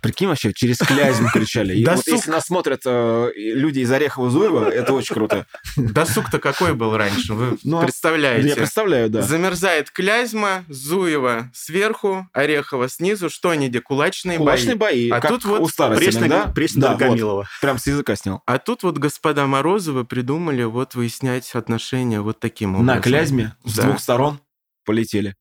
[0.02, 1.76] Прикинь, вообще, через Клязьму кричали.
[1.76, 2.30] И Да, вот если сука.
[2.30, 5.46] нас смотрят э, люди из Орехова-Зуева, это очень круто.
[5.76, 8.48] Досуг-то какой был раньше, вы Ну, а- представляете?
[8.48, 9.22] Я представляю, да.
[9.22, 13.30] Замерзает Клязьма, Зуева сверху, Орехова снизу.
[13.30, 15.08] Что они, где кулачные, Кулачные бои?
[15.08, 16.52] бои, А как тут вот у Пресненько, да?
[16.52, 17.00] Пресненько Да, вот.
[17.00, 17.48] Гамилова.
[17.60, 18.42] Прям с языка снял.
[18.46, 22.86] А тут вот господа Морозовы придумали вот выяснять отношения вот таким образом.
[22.86, 23.82] На Клязьме с Да.
[23.84, 24.40] двух сторон
[24.88, 25.36] полетели.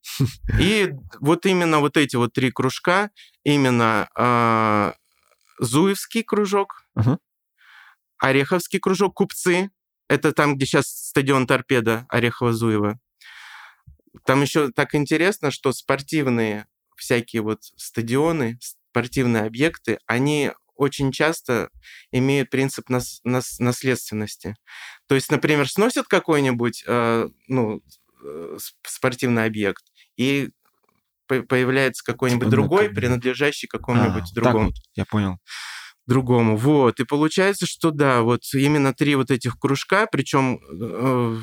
[0.60, 3.12] И вот именно вот эти вот три кружка,
[3.46, 4.94] именно а,
[5.58, 7.18] Зуевский кружок, Ага.
[8.20, 9.70] Ореховский кружок, Купцы,
[10.10, 12.98] это там, где сейчас стадион Торпеда Орехово-Зуево.
[14.26, 16.66] Там еще так интересно, что спортивные
[16.98, 21.70] всякие вот стадионы, спортивные объекты, они очень часто
[22.12, 24.56] имеют принцип нас- нас- наследственности.
[25.08, 27.80] То есть, например, сносят какой-нибудь э, ну, э,
[28.86, 29.84] спортивный объект,
[30.18, 30.50] и
[31.28, 35.38] по- появляется какой-нибудь другой, принадлежащий А, какому-нибудь так другому вот, я понял.
[36.06, 36.56] другому.
[36.58, 37.00] Вот.
[37.00, 41.38] И получается, что да, вот именно три вот этих кружка, причем э,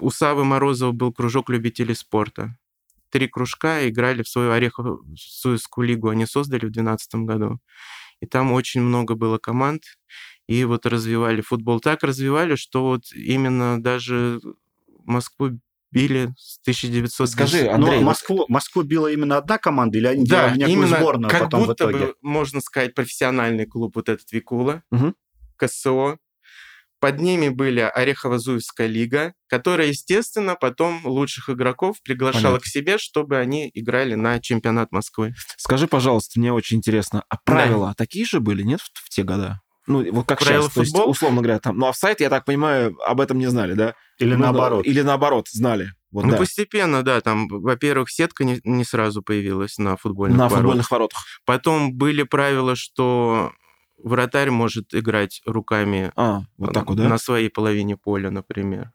[0.00, 2.56] у Савы Морозова был кружок любителей спорта.
[3.10, 7.58] Три кружка играли в свою Ореховскую лигу, они создали в 2012 году.
[8.20, 9.82] И там очень много было команд,
[10.48, 11.78] и вот развивали футбол.
[11.80, 14.40] Так развивали, что вот именно даже
[15.04, 15.58] Москву
[15.90, 17.30] били с 1900...
[17.30, 20.98] Скажи, Но Андрей, вот- Москву, Москву била именно одна команда, или они Да, делали именно
[20.98, 21.98] сборную как потом в будто итоге?
[22.06, 25.14] бы, можно сказать, профессиональный клуб вот этот Викула, Мгм.
[25.56, 26.18] КСО.
[27.00, 32.60] Под ними были Орехово-Зуевская лига, которая, естественно, потом лучших игроков приглашала Понятно.
[32.60, 35.32] к себе, чтобы они играли на чемпионат Москвы.
[35.56, 39.60] Скажи, пожалуйста, мне очень интересно, а правила такие же были, нет, в, в те года?
[39.86, 42.94] Ну, вот как Правила сейчас, то есть, условно говоря, там, ну, офсайт, я так понимаю,
[43.06, 43.94] об этом не знали, да?
[44.18, 44.84] Или Ну, наоборот?
[44.86, 45.92] Или наоборот, знали.
[46.10, 46.36] Вот, ну, да.
[46.38, 50.58] постепенно, да, там, во-первых, сетка не, не сразу появилась на футбольных На воротах.
[50.58, 51.24] футбольных воротах.
[51.44, 53.52] Потом были правила, что
[54.02, 57.08] вратарь может играть руками А, вот так вот, да?
[57.08, 58.92] на своей половине поля, например.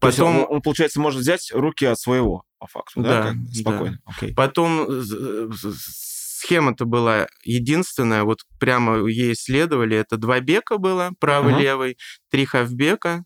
[0.00, 3.08] То есть Потом, он, он, получается, может взять руки от своего, по факту, да?
[3.08, 3.52] Да, как бы, да.
[3.60, 4.34] Спокойно, окей.
[4.34, 9.96] Потом э, с- схема-то была единственная, вот прямо ей следовали.
[9.96, 11.98] Это два бека было, правый-левый,
[12.30, 13.24] три хавбека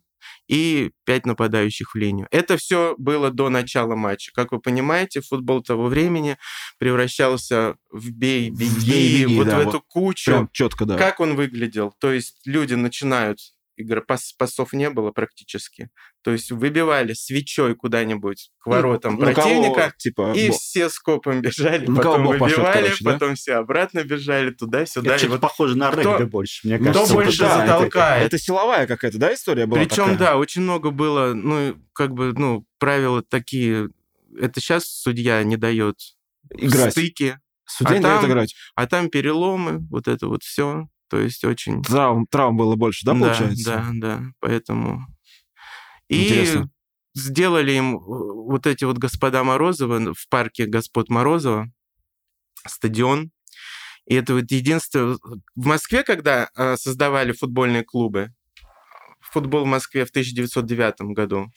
[0.48, 2.28] и пять нападающих в линию.
[2.30, 4.32] Это все было до начала матча.
[4.34, 6.36] Как вы понимаете, футбол того времени
[6.78, 10.30] превращался в бей, беги, В бей-беги, вот да, в вот эту кучу.
[10.30, 10.96] Прям четко, да.
[10.96, 11.94] Как он выглядел?
[11.98, 13.38] То есть люди начинают
[14.06, 15.90] пас, пасов не было практически.
[16.22, 20.88] То есть выбивали свечой куда-нибудь к воротам Ну, на кого, противника, типа, и бо- все
[20.88, 23.12] скопом бежали, кого потом выбивали, короче, да?
[23.12, 25.16] потом все обратно бежали туда-сюда.
[25.16, 27.14] Это вот- похоже на кто- регби больше, мне кто кажется.
[27.14, 28.26] больше вот это- это- затолкает?
[28.26, 30.18] Это силовая какая-то, да, история была Причем, такая?
[30.18, 33.88] да, очень много было, ну, как бы, ну, правила такие.
[34.38, 35.96] Это сейчас судья не дает
[36.50, 36.92] Играть.
[36.92, 38.54] стыки, Судья А не дает там- играть.
[38.76, 40.86] а там переломы, вот это вот все.
[41.08, 41.82] То есть очень...
[41.82, 43.64] Травм, травм было больше, да, получается?
[43.64, 45.06] Да, да, поэтому...
[46.08, 46.70] И Интересно.
[47.14, 51.68] сделали им э, вот эти вот господа Морозова в парке господ Морозова
[52.66, 53.30] стадион.
[54.06, 55.18] И это вот единственное...
[55.54, 58.32] В Москве, когда э, создавали футбольные клубы,
[59.20, 61.50] футбол в Москве в 1909 году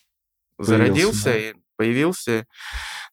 [0.58, 1.38] зародился да.
[1.38, 2.46] и появился.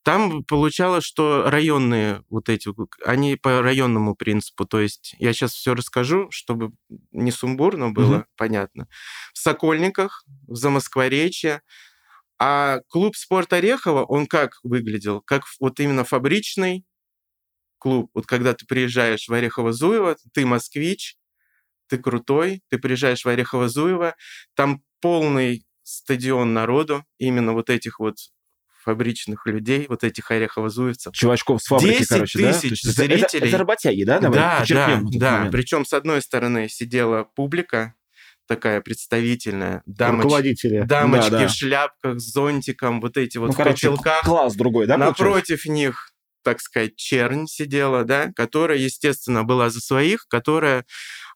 [0.04, 2.70] Там получалось, что районные вот эти,
[3.06, 6.72] они по районному принципу, то есть я сейчас все расскажу, чтобы
[7.12, 8.26] не сумбурно было Мгм.
[8.36, 8.88] понятно.
[9.34, 11.62] В Сокольниках, в Замоскворечье,
[12.40, 15.22] а клуб «Спорт Орехова», он как выглядел?
[15.22, 16.86] Как вот именно фабричный
[17.80, 18.12] клуб.
[18.14, 21.18] Вот когда ты приезжаешь в Орехово-Зуево, ты москвич,
[21.88, 24.14] ты крутой, ты приезжаешь в Орехово-Зуево,
[24.56, 28.18] там полный стадион народу, именно вот этих вот
[28.88, 31.12] фабричных людей, вот этих орехово-зуевцев.
[31.12, 32.54] Чувачков с фабрики, 10 короче, да?
[32.54, 33.56] тысяч есть это- это- зрителей.
[33.58, 34.20] Работяги, да?
[34.20, 35.32] Давай да, да, да.
[35.40, 35.52] момент.
[35.52, 37.94] Причем с одной стороны сидела публика
[38.48, 40.84] такая представительная, дамоч- Руководители.
[40.84, 41.48] дамочки Да, да.
[41.48, 44.22] в шляпках, с зонтиком, вот эти вот Ну, в короче, котелках.
[44.24, 44.96] класс другой, да?
[44.98, 46.12] Напротив них,
[46.46, 50.86] так сказать, чернь сидела, да, которая, естественно, была за своих, которая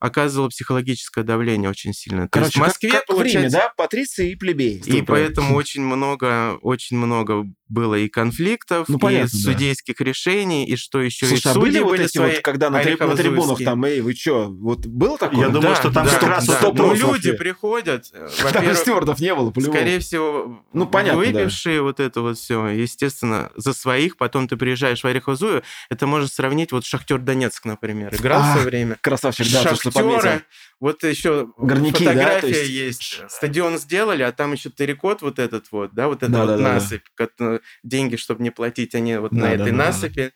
[0.01, 2.27] оказывала психологическое давление очень сильно.
[2.27, 3.73] То есть Короче, в Москве, как, как получается, да?
[3.77, 4.81] Патриции и плебеи.
[4.83, 9.51] и поэтому очень много, очень много было и конфликтов, Ну, и понятно, да.
[9.51, 12.77] судейских решений, и что еще Слушай, и а были вот эти свои вот, когда на,
[12.79, 15.39] на трибунах там, эй, вы чё, вот было такое?
[15.39, 16.57] Я думаю, что там да, как раз да.
[16.57, 19.75] сто Ну, люди приходят, э, Там стюардов не было, по-любому.
[19.77, 21.27] Скорее всего, Ну, понятно, да.
[21.31, 26.27] выпившие вот это вот все, естественно, за своих, потом ты приезжаешь в Орехово-Зуево, это можно
[26.27, 28.97] сравнить, вот Шахтер Донецк, например, играл в А, свое время.
[29.01, 29.91] Красавчик, да, что.
[29.91, 30.43] Шахтера,
[30.81, 33.21] вот еще Горняки, да, фотография то есть- есть.
[33.29, 36.73] Стадион сделали, а там еще террикот вот этот вот, да, вот эта вот Да-да-да-да.
[36.73, 37.05] насыпь.
[37.15, 39.63] ко- Деньги, чтобы не платить, они вот на Да-да-да-да.
[39.63, 40.33] этой насыпи.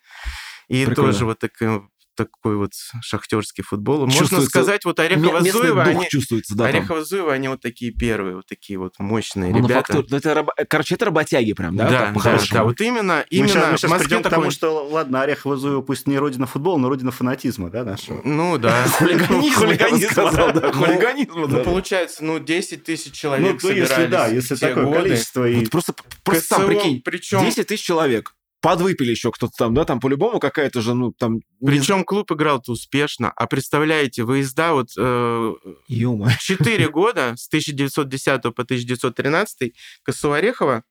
[0.70, 1.12] И Прикольно.
[1.12, 1.82] тоже вот так, э,
[2.16, 4.06] такой вот шахтерский футбол.
[4.08, 6.66] Можно сказать, вот Орехово дух они, чувствуется, да.
[6.66, 10.06] Орехово Зуево, они вот такие первые, вот такие вот мощные Мануфактур- ребята.
[10.10, 11.90] ну, это раб- Короче, это работяги прям, да?
[11.90, 14.38] да, так, да, да, вот именно, Мы именно сейчас, мы сейчас Москве придем к такой-
[14.38, 18.22] тому, что, ладно, Орехово Зуево пусть не родина футбола, но родина фанатизма, да, нашего?
[18.24, 18.86] Ну да.
[19.00, 21.60] Хулиганизм, сказал, да, Ну, хулиганизм, Ну, да.
[21.64, 25.56] получается, ну, 10 тысяч Ну, человек то если, да, если такое количество и...
[25.56, 28.34] Вот просто, просто сам прикинь, причем, 10 тысяч человек.
[28.66, 31.42] Подвыпили еще кто-то там, да, там по-любому какая-то же, ну, там...
[31.64, 33.32] причем клуб играл-то успешно.
[33.36, 35.54] А представляете, выезда вот э,
[35.88, 36.36] Ё-моё.
[36.40, 39.72] 4 года, с 1910 по 1913,
[40.04, 40.84] КСУ Орехово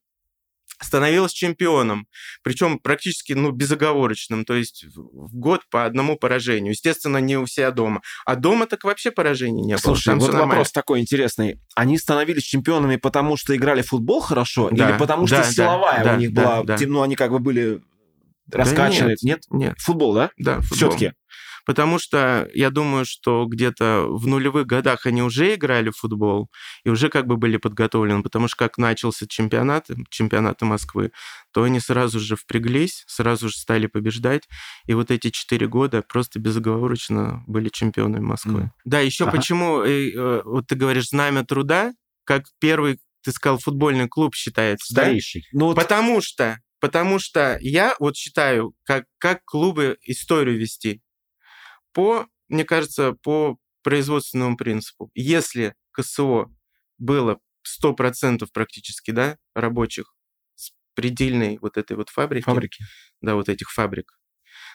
[0.80, 2.06] становилась чемпионом.
[2.42, 4.44] Причем практически ну, безоговорочным.
[4.44, 6.72] То есть в год по одному поражению.
[6.72, 8.02] Естественно, не у себя дома.
[8.26, 9.80] А дома так вообще поражений не было.
[9.80, 10.54] Слушай, Там вот всё нормально.
[10.54, 11.60] вопрос такой интересный.
[11.74, 14.68] Они становились чемпионами потому, что играли в футбол хорошо?
[14.70, 16.76] Да, или потому, что да, да, силовая да, у них да, была...
[16.76, 16.86] да.
[16.86, 17.82] Ну, они как бы были
[18.46, 19.10] Да раскачаны?
[19.10, 19.42] нет, нет?
[19.50, 20.30] Нет, Футбол, да?
[20.38, 20.76] да, футбол.
[20.76, 21.12] Все-таки.
[21.64, 26.50] Потому что я думаю, что где-то в нулевых годах они уже играли в футбол
[26.84, 31.12] и уже как бы были подготовлены, потому что как начался чемпионат, чемпионаты Москвы,
[31.52, 34.42] то они сразу же впряглись, сразу же стали побеждать,
[34.86, 38.60] и вот эти четыре года просто безоговорочно были чемпионами Москвы.
[38.60, 38.72] Мгм.
[38.84, 39.38] Да, еще Ага.
[39.38, 41.92] почему, э, э, вот ты говоришь, знамя труда,
[42.24, 45.02] как первый, ты сказал, футбольный клуб считается, да?
[45.02, 45.44] Старейший.
[45.52, 51.00] Ну, вот Потому что, потому что я вот считаю, как, как клубы историю вести
[51.94, 55.10] по, мне кажется, по производственному принципу.
[55.14, 56.46] Если КСО
[56.98, 57.38] было
[57.82, 60.14] 100% практически, да, рабочих
[60.54, 62.84] с предельной вот этой вот фабрики, фабрики.
[63.20, 64.18] да, вот этих фабрик,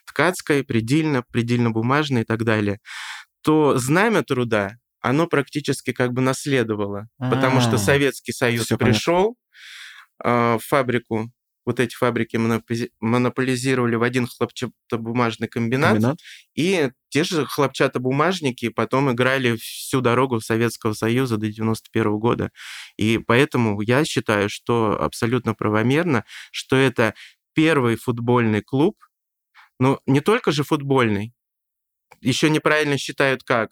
[0.05, 2.79] ткацкой, предельно, предельно-бумажной и так далее,
[3.41, 8.93] то знамя труда, оно практически как бы наследовало, потому что А, Советский Союз всё понятно.
[8.93, 9.35] пришел
[10.23, 11.31] а, в фабрику,
[11.69, 12.37] вот эти фабрики
[12.99, 16.19] монополизировали в один хлопчатобумажный комбинат, Комбинат.
[16.55, 22.49] и те же хлопчатобумажники потом играли всю дорогу Советского Союза до 91 года.
[22.97, 27.13] И поэтому я считаю, что абсолютно правомерно, что это
[27.53, 28.97] первый футбольный клуб,
[29.79, 31.33] но не только же футбольный,
[32.21, 33.71] еще неправильно считают как.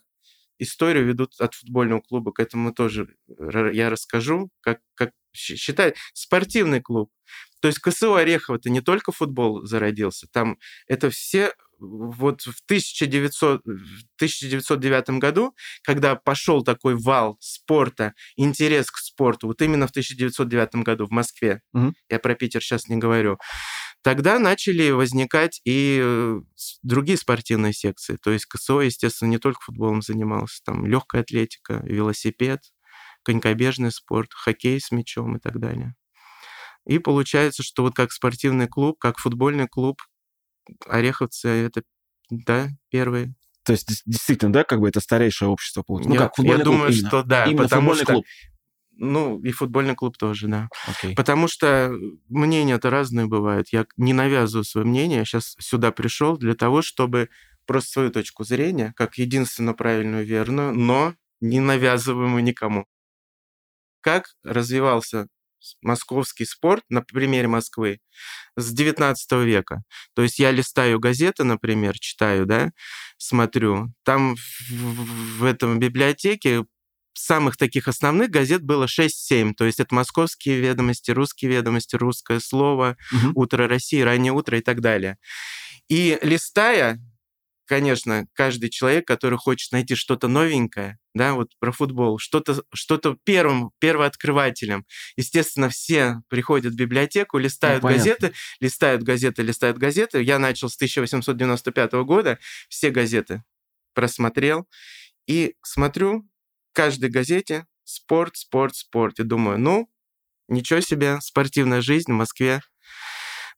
[0.60, 3.08] Историю ведут от футбольного клуба, к этому тоже
[3.38, 5.96] р- я расскажу, как, как считают.
[6.14, 7.10] Спортивный клуб.
[7.60, 13.62] То есть КСУ Орехово это не только футбол зародился, там это все вот в 1900,
[13.64, 20.82] в 1909 году, когда пошел такой вал спорта, интерес к спорту, вот именно в 1909
[20.82, 21.94] году в Москве, Мгм.
[22.10, 23.38] я про Питер сейчас не говорю,
[24.02, 26.40] тогда начали возникать и э,
[26.82, 28.18] другие спортивные секции.
[28.22, 32.60] То есть КСО, естественно, не только футболом занимался, там легкая атлетика, велосипед,
[33.22, 35.94] конькобежный спорт, хоккей с мячом и так далее.
[36.88, 40.00] И получается, что вот как спортивный клуб, как футбольный клуб,
[40.86, 41.82] Ореховцы это,
[42.30, 43.34] да, первые.
[43.64, 46.18] То есть, действительно, да, как бы это старейшее общество получилось?
[46.18, 47.08] Ну, как футбольный я клуб думаю, именно.
[47.08, 48.24] что да, Именно потому футбольный что, клуб.
[48.96, 50.68] ну, и футбольный клуб тоже, да.
[50.86, 51.14] Окей.
[51.14, 51.92] Потому что
[52.30, 53.68] мнения-то разные бывают.
[53.70, 57.28] Я не навязываю свое мнение, я сейчас сюда пришел для того, чтобы
[57.66, 62.86] просто свою точку зрения, как единственно правильную, верную, но не навязываемую никому.
[64.00, 65.28] Как развивался
[65.82, 67.98] московский спорт на примере Москвы
[68.56, 69.82] с 19 века.
[70.14, 72.70] То есть я листаю газеты, например, читаю, да,
[73.18, 73.92] смотрю.
[74.04, 76.64] Там в, в- этом библиотеке
[77.14, 79.54] самых таких основных газет было 6-7.
[79.54, 83.32] То есть это московские ведомости, русские ведомости, русское слово, Мгм.
[83.34, 85.16] утро России, раннее утро и так далее.
[85.88, 87.00] И листая,
[87.68, 93.70] конечно, каждый человек, который хочет найти что-то новенькое, да, вот про футбол, что-то что первым,
[93.78, 94.86] первооткрывателем.
[95.16, 98.04] Естественно, все приходят в библиотеку, листают понятно.
[98.04, 100.22] газеты, листают газеты, листают газеты.
[100.22, 103.44] Я начал с 1895 года, все газеты
[103.94, 104.66] просмотрел,
[105.26, 106.22] и смотрю
[106.70, 109.20] в каждой газете спорт, спорт, спорт.
[109.20, 109.90] И думаю, ну,
[110.48, 112.62] ничего себе, спортивная жизнь в Москве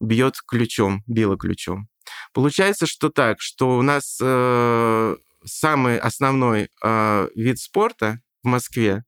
[0.00, 1.88] бьет ключом, била ключом.
[2.32, 9.04] Получается, что так, что у нас э, самый основной э, вид спорта в Москве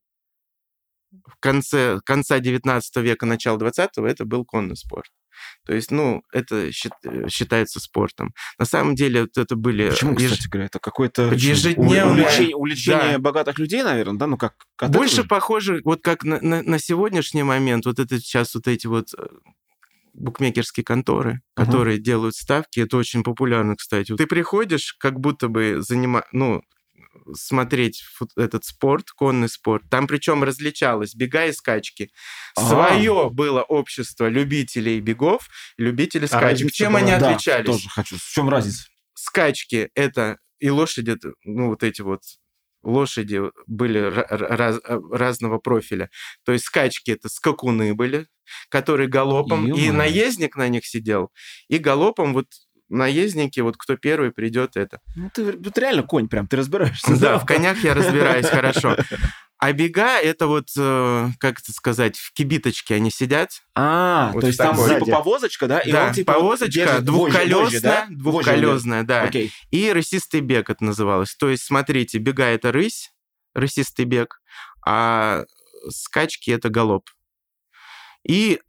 [1.10, 5.10] в конце, конца 19 века, начала 20 это был конный спорт.
[5.66, 8.32] То есть, ну, это счит- э, считается спортом.
[8.58, 9.90] На самом деле, вот это были...
[9.90, 13.18] Почему, еж- кстати говоря, это какое-то Ежедневное- увлечение, увлечение Да.
[13.18, 14.26] богатых людей, наверное, да?
[14.26, 14.54] Ну, как...
[14.88, 18.86] Больше этого похоже, вот как на, на- на сегодняшний момент, вот это сейчас вот эти
[18.86, 19.26] вот э,
[20.14, 21.66] букмекерские конторы, Ага.
[21.66, 24.14] которые делают ставки, это очень популярно, кстати.
[24.16, 26.24] Ты приходишь, как будто бы занима...
[26.32, 26.62] ну,
[27.34, 28.02] смотреть
[28.36, 29.84] этот спорт, конный спорт.
[29.90, 32.10] Там причем различалось бега и скачки.
[32.56, 32.68] А.
[32.68, 36.42] Свое было общество любителей бегов, любителей скачек.
[36.50, 37.66] разница Чем они Да, отличались?
[37.66, 38.16] тоже хочу.
[38.16, 38.86] В чем разница?
[39.14, 42.22] скачки— это и лошади, ну, вот эти вот
[42.82, 46.10] лошади были раз, разного профиля.
[46.44, 48.26] То есть скачки это скакуны были,
[48.68, 49.84] которые галопом, Ё-моё.
[49.84, 51.30] и наездник на них сидел,
[51.68, 52.46] и галопом вот
[52.88, 54.98] наездники, вот кто первый придет, это.
[55.16, 57.18] Ну, ты тут реально конь прям, ты разбираешься.
[57.18, 58.96] Да, в конях я разбираюсь хорошо.
[59.62, 63.62] А бега это вот, э, как это сказать, в кибиточке они сидят.
[63.76, 65.78] А, вот то есть там типа повозочка, да?
[65.78, 68.06] И да, он, типа, повозочка двухколесная, да?
[68.10, 69.22] двухколесная, да.
[69.22, 69.52] Окей.
[69.70, 71.36] И рысистый бег это называлось.
[71.36, 73.12] То есть, смотрите, бега это рысь,
[73.54, 74.40] рысистый бег,
[74.84, 75.44] а
[75.90, 77.08] скачки это галоп.
[78.26, 78.60] И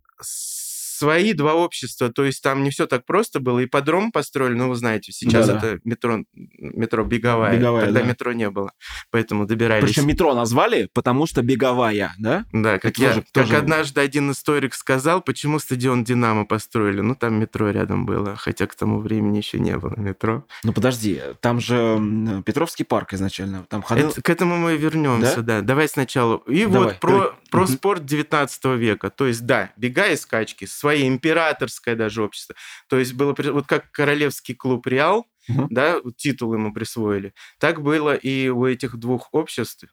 [0.93, 3.59] свои два общества, то есть там не все так просто было.
[3.59, 8.05] И подром построили, ну, вы знаете, сейчас да, это метро, метро беговая, беговая тогда да.
[8.05, 8.71] метро не было,
[9.11, 9.83] поэтому добирались.
[9.83, 12.45] Причем метро назвали, потому что беговая, да?
[12.51, 13.57] Да, как, я, тоже, как тоже...
[13.57, 17.01] однажды один историк сказал, почему стадион «Динамо» построили.
[17.01, 20.45] Ну, там метро рядом было, хотя к тому времени еще не было метро.
[20.63, 24.09] Ну, подожди, там же Петровский парк изначально, там ходил...
[24.09, 25.59] Это, к этому мы вернемся, да?
[25.59, 25.61] да.
[25.61, 26.41] Давай сначала.
[26.47, 26.89] И Давай.
[26.89, 29.11] вот про, про спорт 19 века.
[29.11, 32.55] То есть, да, бега и скачки, свои свое императорское даже общество.
[32.89, 35.67] То есть было вот как королевский клуб Реал, угу.
[35.69, 39.85] да, титул ему присвоили, так было и у этих двух обществ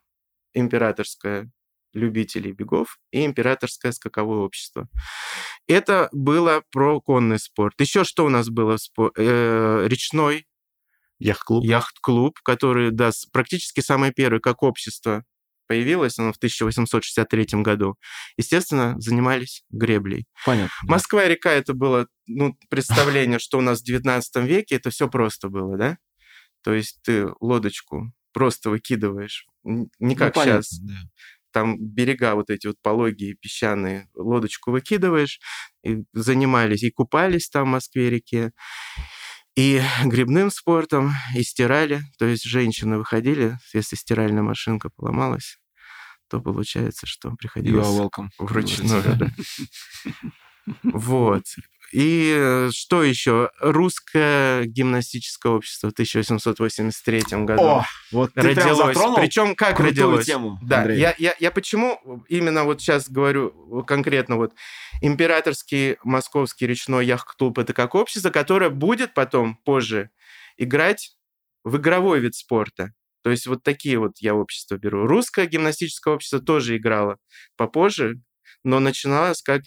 [0.55, 1.51] императорское
[1.92, 4.88] любителей бегов и императорское скаковое общество.
[5.68, 7.79] Это было про конный спорт.
[7.79, 8.79] Еще что у нас было?
[9.18, 10.46] Э, речной
[11.18, 11.64] Яхт-клуб.
[11.64, 15.23] Яхт-клуб, который, да, практически самый первый, как общество
[15.71, 17.95] появилась она в 1863 году.
[18.37, 20.27] Естественно, занимались греблей.
[20.45, 20.75] Понятно.
[20.83, 25.79] Москва-река это было ну, представление, что у нас в 19 веке это все просто было,
[25.79, 25.97] да?
[26.65, 30.81] То есть ты лодочку просто выкидываешь, не как ну, понятно, сейчас.
[30.81, 30.95] Да.
[31.53, 35.39] Там берега вот эти вот пологие, песчаные, лодочку выкидываешь,
[35.85, 38.51] и занимались, и купались там в Москве-реке
[39.55, 42.03] и грибным спортом, и стирали.
[42.19, 45.60] То есть женщины выходили, если стиральная машинка поломалась,
[46.31, 48.29] то получается, что приходилось You're welcome.
[48.38, 49.03] вручную.
[50.83, 51.45] Вот.
[51.93, 53.51] И что еще?
[53.59, 57.62] Русское гимнастическое общество в 1883 году.
[57.62, 58.97] О, вот ты родилось.
[59.16, 60.27] Причем как родилось?
[60.27, 64.53] Тему, да, я, я, я почему именно вот сейчас говорю конкретно вот
[65.01, 70.11] императорский московский речной яхт-клуб это как общество, которое будет потом позже
[70.57, 71.16] играть
[71.64, 72.93] в игровой вид спорта.
[73.23, 75.07] То есть вот такие вот я общества беру.
[75.07, 77.19] Русское гимнастическое общество тоже играло
[77.57, 78.15] попозже,
[78.65, 79.63] но начиналось как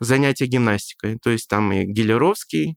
[0.00, 1.18] занятие гимнастикой.
[1.22, 2.76] То есть там и Гелеровский,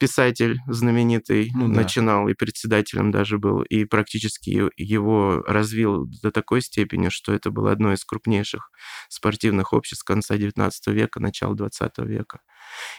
[0.00, 1.82] писатель знаменитый, ну, да.
[1.82, 7.70] начинал, и председателем даже был, и практически его развил до такой степени, что это было
[7.70, 8.70] одно из крупнейших
[9.10, 12.40] спортивных обществ конца XIX века, начала XX века.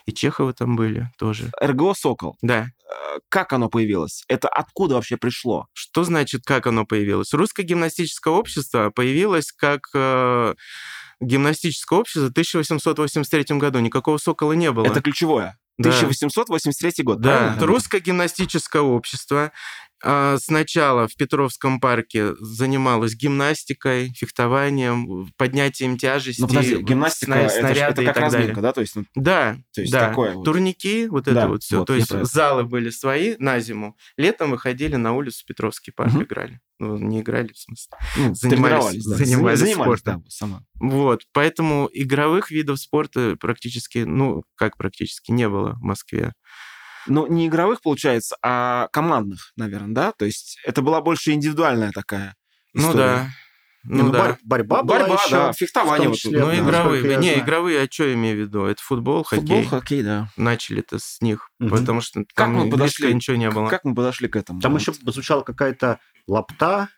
[0.05, 1.51] И Чеховы там были тоже.
[1.62, 2.38] РГО «Сокол».
[2.41, 2.67] Да.
[2.89, 4.23] Э, как оно появилось?
[4.27, 5.67] Это откуда вообще пришло?
[5.73, 7.34] Что значит, как оно появилось?
[7.34, 10.55] Русское гимнастическое общество появилось как э,
[11.19, 13.79] гимнастическое общество в 1883 году.
[13.79, 14.86] Никакого «Сокола» не было.
[14.86, 15.57] Это ключевое.
[15.79, 17.65] 1883 год, Да, правильно?
[17.65, 19.51] русское гимнастическое общество
[20.01, 26.41] сначала в Петровском парке занималась гимнастикой, фехтованием, поднятием тяжести.
[26.41, 28.61] Ну, подожди, гимнастика сна- снаряды это, это как разминка, далее.
[28.61, 28.73] да?
[28.73, 30.09] То есть, ну, да, то есть да.
[30.09, 30.45] Такое вот.
[30.45, 31.79] Турники, вот да, это вот все.
[31.79, 33.97] Вот, то есть залы были свои на зиму.
[34.17, 36.23] Летом выходили на улицу Петровский парк, угу.
[36.23, 36.59] играли.
[36.79, 37.95] Ну, не играли, в смысле.
[38.17, 39.15] Ну, занимались, да.
[39.17, 40.21] занимались, занимались спортом.
[40.23, 40.63] Да, сама.
[40.79, 46.33] Вот, поэтому игровых видов спорта практически, ну, как практически, не было в Москве.
[47.07, 50.11] Ну, не игровых, получается, а командных, наверное, да?
[50.11, 52.35] То есть это была больше индивидуальная такая
[52.73, 52.95] ну история.
[52.95, 53.29] Ну да.
[53.83, 54.37] Ну, ну да.
[54.43, 56.09] борьба была борьба, еще, да, фехтование.
[56.09, 57.17] Вот, ну, да, игровые.
[57.17, 58.65] Не, игровые, а что я имею в виду?
[58.65, 59.47] Это футбол, хоккей.
[59.47, 60.29] Футбол, хоккей, да.
[60.37, 61.69] Начали-то с них, угу.
[61.69, 63.67] потому что как там мы подошли, ничего не было.
[63.67, 64.61] Как мы подошли к этому?
[64.61, 64.81] Там вот.
[64.81, 66.89] еще звучала какая-то лапта,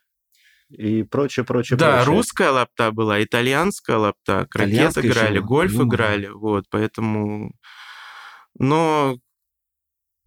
[0.70, 2.16] и прочее, прочее, да, прочее.
[2.16, 5.88] русская лапта была, итальянская лапта, крокет играли, гольф ну.
[5.88, 7.54] играли, вот, поэтому...
[8.60, 9.18] Но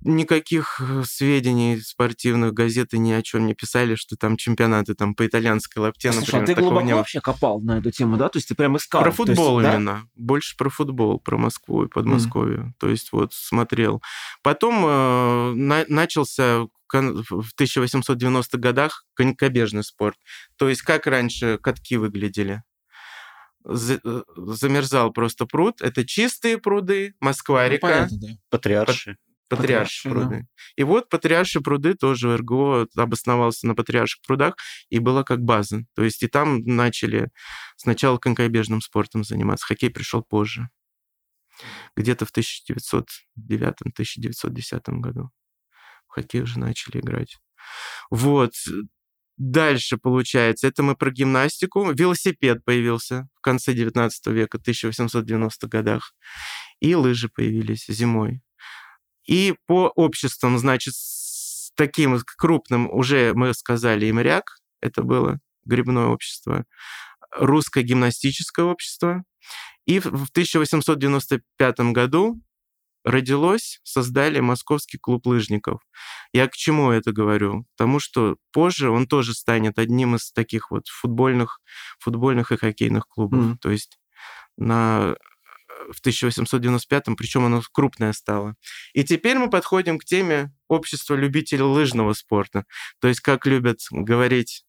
[0.06, 5.26] никаких э, сведений спортивных газеты ни о чем не писали, что там чемпионаты там по
[5.26, 8.28] итальянской лапте, Слушай, например, а ты глубоко не вообще копал на эту тему, да?
[8.28, 9.02] То есть ты прям искал?
[9.02, 9.92] Про футбол есть, именно.
[9.92, 10.02] Да?
[10.14, 12.58] Больше про футбол, про Москву и Подмосковье.
[12.58, 12.72] Mm.
[12.78, 14.02] То есть вот смотрел.
[14.42, 20.16] Потом э, на, начался в 1890-х годах конькобежный спорт.
[20.56, 22.62] То есть как раньше катки выглядели?
[23.68, 25.80] Э, замерзал просто пруд.
[25.80, 28.08] Это чистые пруды, Москва-река.
[28.10, 28.28] Ну, да.
[28.50, 29.16] Патриарши.
[29.48, 30.40] Патриаршие пруды.
[30.40, 30.46] Да.
[30.76, 34.54] И вот Патриаршие пруды тоже РГО обосновался на Патриарших прудах,
[34.88, 35.84] и была как база.
[35.94, 37.30] То есть и там начали
[37.76, 39.66] сначала конькобежным спортом заниматься.
[39.66, 40.68] Хоккей пришел позже.
[41.96, 45.30] Где-то в 1909-1910 году.
[46.08, 47.38] хоккей уже начали играть.
[48.10, 48.52] Вот.
[49.38, 51.92] Дальше, получается, это мы про гимнастику.
[51.92, 56.14] Велосипед появился в конце 19 века, 1890-х годах.
[56.80, 58.40] И лыжи появились зимой.
[59.26, 66.06] И по обществам, значит, с таким крупным уже мы сказали и моряк, это было грибное
[66.06, 66.64] общество,
[67.32, 69.24] русское гимнастическое общество.
[69.84, 72.40] И в 1895 году
[73.04, 75.80] родилось, создали Московский клуб лыжников.
[76.32, 77.64] Я к чему это говорю?
[77.76, 81.60] Потому что позже он тоже станет одним из таких вот футбольных,
[82.00, 83.44] футбольных и хоккейных клубов.
[83.44, 83.56] Mm.
[83.60, 83.98] То есть
[84.56, 85.14] на
[85.92, 88.54] в 1895-м, причем оно крупное стало.
[88.92, 92.64] И теперь мы подходим к теме общества любителей лыжного спорта.
[93.00, 94.64] То есть, как любят говорить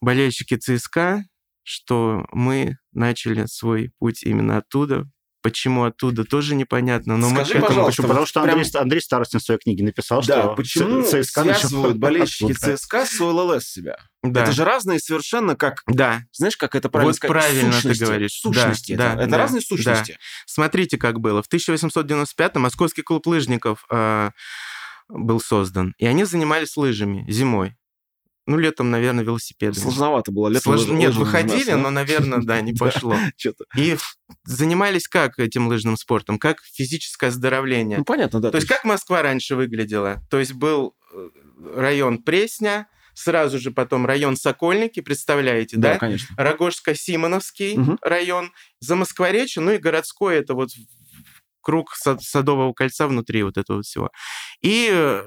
[0.00, 1.24] болельщики ЦСКА,
[1.62, 5.08] что мы начали свой путь именно оттуда,
[5.44, 7.18] Почему оттуда, тоже непонятно.
[7.18, 7.84] Но Скажи, мы к этому...
[7.84, 8.08] Почему?
[8.08, 8.56] Потому что прям...
[8.56, 13.20] Андрей, Андрей Старостин в своей книге написал, да, что почему ЦСКА связывают болельщики ЦСКА с
[13.20, 13.98] ЛЛС себя.
[14.22, 14.44] Да.
[14.44, 15.82] Это же разные совершенно как...
[15.86, 16.22] Да.
[16.32, 17.30] Знаешь, как это правильно вот сказать?
[17.30, 17.98] правильно сущности.
[17.98, 18.32] ты говоришь.
[18.32, 18.94] Сущности.
[18.94, 20.12] Да, это да, это да, разные сущности.
[20.12, 20.18] Да.
[20.46, 21.42] Смотрите, как было.
[21.42, 24.30] В 1895-м Московский клуб лыжников э,
[25.10, 25.92] был создан.
[25.98, 27.76] И они занимались лыжами зимой.
[28.46, 29.78] Ну, летом, наверное, велосипеды.
[29.78, 30.48] Сложновато было.
[30.48, 30.88] Летом Слож...
[30.88, 33.16] Нет, выходили, но, наверное, да, не пошло.
[33.76, 33.96] И
[34.44, 36.38] занимались как этим лыжным спортом?
[36.38, 37.98] Как физическое оздоровление.
[37.98, 38.50] Ну, понятно, да.
[38.50, 40.22] То есть как Москва раньше выглядела?
[40.30, 41.28] То есть был э,
[41.74, 45.94] район Пресня, сразу же потом район Сокольники, представляете, да?
[45.94, 46.34] Да, конечно.
[46.36, 50.70] Рогожско-Симоновский район, за Москворечье, ну и городской, это вот
[51.62, 54.10] круг Садового кольца внутри вот этого всего.
[54.60, 55.22] И э,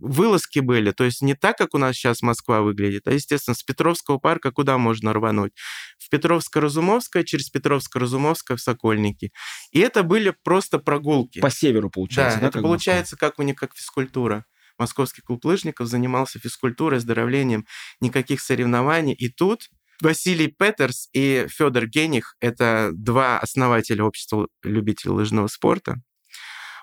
[0.00, 3.62] вылазки были, то есть не так, как у нас сейчас Москва выглядит, а, естественно, с
[3.62, 5.52] Петровского парка куда можно рвануть?
[5.98, 9.32] В Петровско-Разумовское, через Петровско-Разумовское в Сокольники.
[9.72, 11.40] И это были просто прогулки.
[11.40, 12.42] По северу, получается, да?
[12.42, 14.44] да это получается как у них, как физкультура.
[14.78, 17.66] Московский клуб лыжников занимался физкультурой, оздоровлением,
[18.00, 19.14] никаких соревнований.
[19.14, 19.70] И тут
[20.02, 26.02] Василий Петерс и Федор Гених, это два основателя общества любителей лыжного спорта,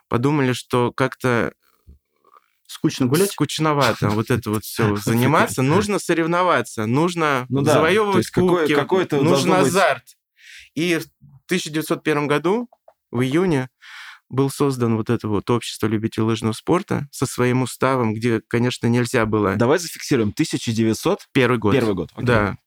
[0.08, 1.54] подумали, что как-то
[2.68, 3.32] скучно гулять?
[3.32, 5.62] Скучновато вот это вот все заниматься.
[5.62, 7.74] Нужно соревноваться, нужно ну, да.
[7.74, 9.60] завоевывать кубки, какой, какой нужен быть...
[9.60, 10.04] азарт.
[10.76, 11.06] И в
[11.46, 12.70] 1901 году,
[13.12, 13.70] в июне,
[14.30, 19.26] был создан вот это вот общество любителей лыжного спорта со своим уставом, где, конечно, нельзя
[19.26, 19.56] было...
[19.56, 20.30] Давай зафиксируем.
[20.30, 21.28] 1900?
[21.32, 21.74] Первый год.
[21.74, 22.10] Первый год.
[22.14, 22.26] Окей.
[22.26, 22.58] Да.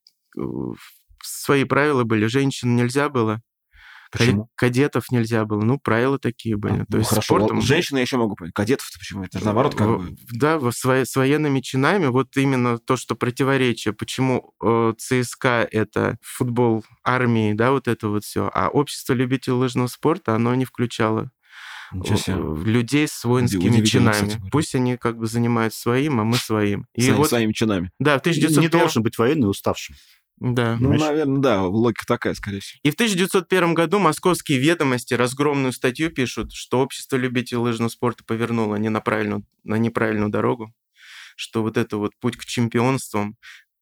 [1.22, 2.26] Свои правила были.
[2.26, 3.42] Женщин нельзя было.
[4.11, 4.49] Почему?
[4.55, 5.61] Кадетов нельзя было.
[5.63, 6.75] Ну, правила такие были.
[6.75, 7.27] А, То ну, есть хорошо.
[7.27, 7.61] спортом...
[7.61, 8.55] Женщины я еще могу понять.
[8.55, 9.25] Кадетов-то почему?
[9.25, 10.17] Это же наоборот как бы...
[10.33, 13.95] Да, с, с военными чинами вот именно то, что противоречие.
[13.95, 18.51] Почему э, ЦСКА— это футбол армии, да, вот это вот все.
[18.55, 21.31] А общество любителей лыжного спорта, оно не включало
[21.93, 24.13] людей с воинскими чинами.
[24.13, 26.87] Кстати, Пусть они как бы занимаются своим, а мы своим.
[26.95, 27.29] И Своим, вот...
[27.29, 27.91] своими чинами.
[27.99, 28.61] Да, в 1901...
[28.61, 29.95] Не должен быть военный уставшим.
[30.39, 30.74] Да.
[30.74, 31.01] Ну, Понимаешь?
[31.01, 32.78] наверное, да, логика такая, скорее всего.
[32.82, 38.76] И в 1901 году московские ведомости разгромную статью пишут, что общество любителей лыжного спорта повернуло
[38.76, 40.74] не на, правильную, на неправильную дорогу,
[41.37, 43.37] что вот это вот путь к чемпионствам,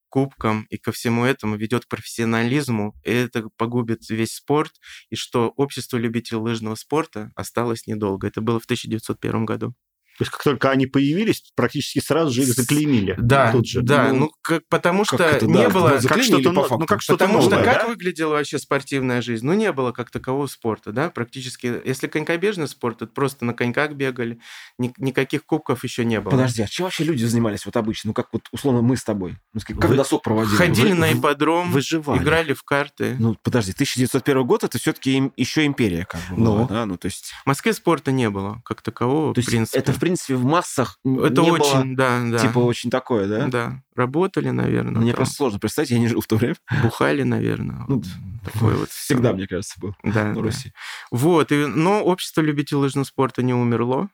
[0.09, 4.71] кубкам и ко всему этому ведет к профессионализму, и это погубит весь спорт,
[5.11, 8.29] и что общество любителей лыжного спорта осталось недолго.
[8.29, 9.75] Это было в 1901 году.
[10.19, 13.17] То есть, как только они появились, практически сразу же их заклеймили.
[13.19, 13.83] Да, тут же.
[13.83, 16.01] да, ну, как, потому что это, не да, было...
[16.07, 16.79] Как что-то, по факту.
[16.79, 17.89] ну, как что-то потому новое, что как да?
[17.89, 19.45] выглядела вообще спортивная жизнь?
[19.45, 21.81] Ну, не было как такового спорта, да, практически.
[21.85, 24.39] Если конькобежный спорт, это просто на коньках бегали,
[24.79, 26.31] ни, никаких кубков еще не было.
[26.31, 28.09] Подожди, а чем вообще люди занимались вот обычно?
[28.09, 29.39] Ну, как вот, условно, мы с тобой?
[29.53, 30.57] Ну, как Вы досуг проводили?
[30.57, 32.23] Ходили Вы, на ипподром, выживали.
[32.23, 33.17] играли в карты.
[33.19, 36.87] Ну, подожди, 1901 год, это все-таки еще империя, как бы, ну, была, да?
[36.87, 37.33] Ну, то есть...
[37.45, 39.79] В Москве спорта не было как такового, то в принципе.
[39.79, 42.39] это, в принципе, в массах это не очень, было, да, да.
[42.39, 43.47] Типа очень такое, да?
[43.49, 43.83] Да.
[43.97, 45.01] Работали, наверное.
[45.01, 45.17] Мне там.
[45.19, 46.57] просто сложно представить, я не жил в то время.
[46.83, 47.85] Бухали, наверное.
[47.89, 48.05] Ну, вот.
[48.53, 50.41] Такое вот Всегда, мне кажется, был да, на да.
[50.43, 50.73] Руси.
[51.11, 54.09] Вот, и, но общество любителей лыжного спорта не умерло.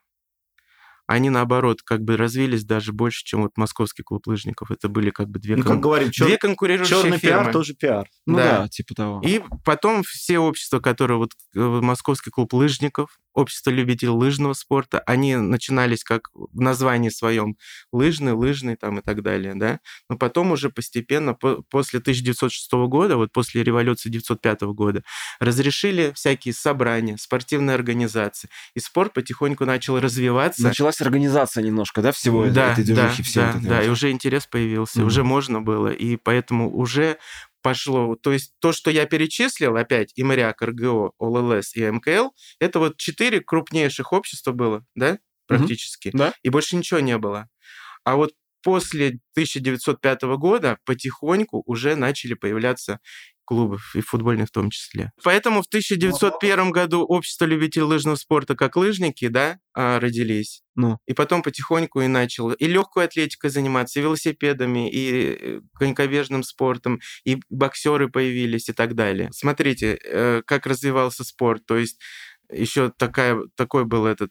[1.07, 4.71] Они, наоборот, как бы развились даже больше, чем вот московский клуб лыжников.
[4.71, 6.39] Это были как бы две, Ну, кон- как говорим, две чер...
[6.39, 7.43] конкурирующие черный фирмы.
[7.43, 8.09] пиар тоже пиар.
[8.27, 8.59] Ну Да.
[8.61, 9.21] да, типа того.
[9.27, 15.37] И потом все общества, которые вот э, Московский клуб лыжников, общество любителей лыжного спорта, они
[15.37, 17.57] начинались как в названии своем
[17.93, 19.81] лыжный, лыжный там и так далее, да.
[20.09, 25.03] Но потом уже постепенно, по- после 1906 года, вот после революции 1905 года,
[25.39, 28.49] разрешили всякие собрания, спортивные организации.
[28.75, 30.63] И спорт потихоньку начал развиваться.
[30.63, 33.87] Началась организация немножко, да, всего да, этой да, движухи, да, этой да, вот.
[33.87, 35.07] и уже интерес появился, Мгм.
[35.07, 37.19] уже можно было, и поэтому уже
[37.63, 38.17] пошло.
[38.17, 42.97] То есть то, что я перечислил, опять, и Моряк, РГО, ОЛЛС и МКЛ, это вот
[42.97, 46.11] четыре крупнейших общества было, да, практически.
[46.13, 46.33] Да.
[46.43, 47.49] И больше ничего не было.
[48.05, 48.33] А вот
[48.63, 53.01] после 1905 года потихоньку уже начали появляться
[53.51, 55.11] клубов, и футбольных в том числе.
[55.25, 60.63] Поэтому в 1901 году общество любителей лыжного спорта как лыжники, да, а, родились.
[60.77, 60.99] Ну.
[61.09, 67.01] И потом потихоньку и начал и легкой атлетикой заниматься, и велосипедами, и э, конькобежным спортом,
[67.25, 69.31] и боксеры появились и так далее.
[69.33, 71.67] Смотрите, э, как развивался спорт.
[71.67, 71.99] То есть
[72.53, 74.31] еще такая, такой был этот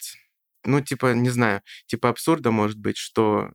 [0.66, 3.50] ну, типа, не знаю, типа абсурда, может быть, что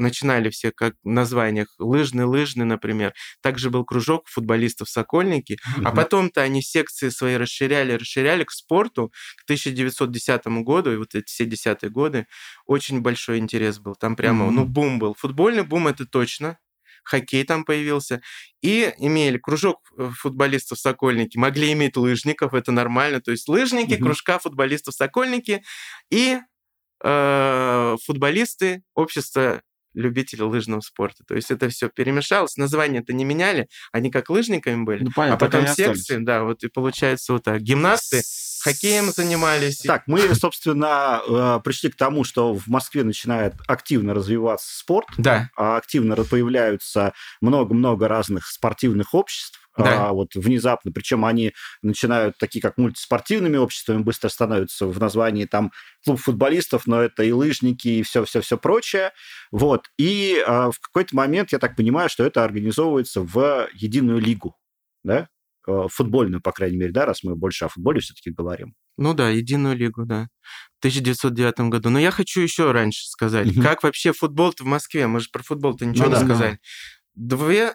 [0.00, 3.14] начинали все как в названиях лыжный-лыжный, например.
[3.42, 5.82] Также был кружок футболистов Сокольники, mm-hmm.
[5.84, 11.26] а потом-то они секции свои расширяли, расширяли к спорту к 1910 году, и вот эти
[11.26, 12.26] все десятые годы
[12.66, 13.94] очень большой интерес был.
[13.94, 14.50] Там прямо, mm-hmm.
[14.50, 15.14] ну, бум был.
[15.14, 16.58] Футбольный бум это точно,
[17.04, 18.20] хоккей там появился.
[18.62, 23.20] И имели кружок э, футболистов Сокольники, могли иметь лыжников, это нормально.
[23.20, 24.02] То есть лыжники, mm-hmm.
[24.02, 25.62] кружка футболистов Сокольники
[26.10, 26.38] и
[27.02, 29.62] э, футболисты общества
[29.94, 31.24] любители лыжного спорта.
[31.26, 35.46] То есть это все перемешалось, название это не меняли, они как лыжниками были, ну, понятно,
[35.46, 37.60] а потом секции, да, вот и получается вот так.
[37.60, 38.22] Гимнасты
[38.62, 39.78] хоккеем занимались.
[39.78, 45.50] Так, мы, собственно, э, пришли к тому, что в Москве начинает активно развиваться спорт, да.
[45.56, 50.08] А активно появляются много-много разных спортивных обществ, да.
[50.08, 51.52] а, вот внезапно, причем они
[51.82, 55.72] начинают такие как мультиспортивными обществами быстро становятся в названии там
[56.04, 59.12] клуб футболистов, но это и лыжники и все все все прочее,
[59.50, 64.56] вот и а, в какой-то момент я так понимаю, что это организовывается в единую лигу,
[65.04, 65.28] да,
[65.66, 68.74] а, футбольную, по крайней мере, да, раз мы больше о футболе все-таки говорим.
[68.96, 70.28] Ну да, единую лигу, да.
[70.76, 71.90] В 1909 году.
[71.90, 73.62] Но я хочу еще раньше сказать, mm-hmm.
[73.62, 75.06] как вообще футбол в Москве?
[75.06, 76.50] Мы же про футбол-то ничего ну, не да, сказали.
[77.14, 77.36] Да.
[77.36, 77.74] Две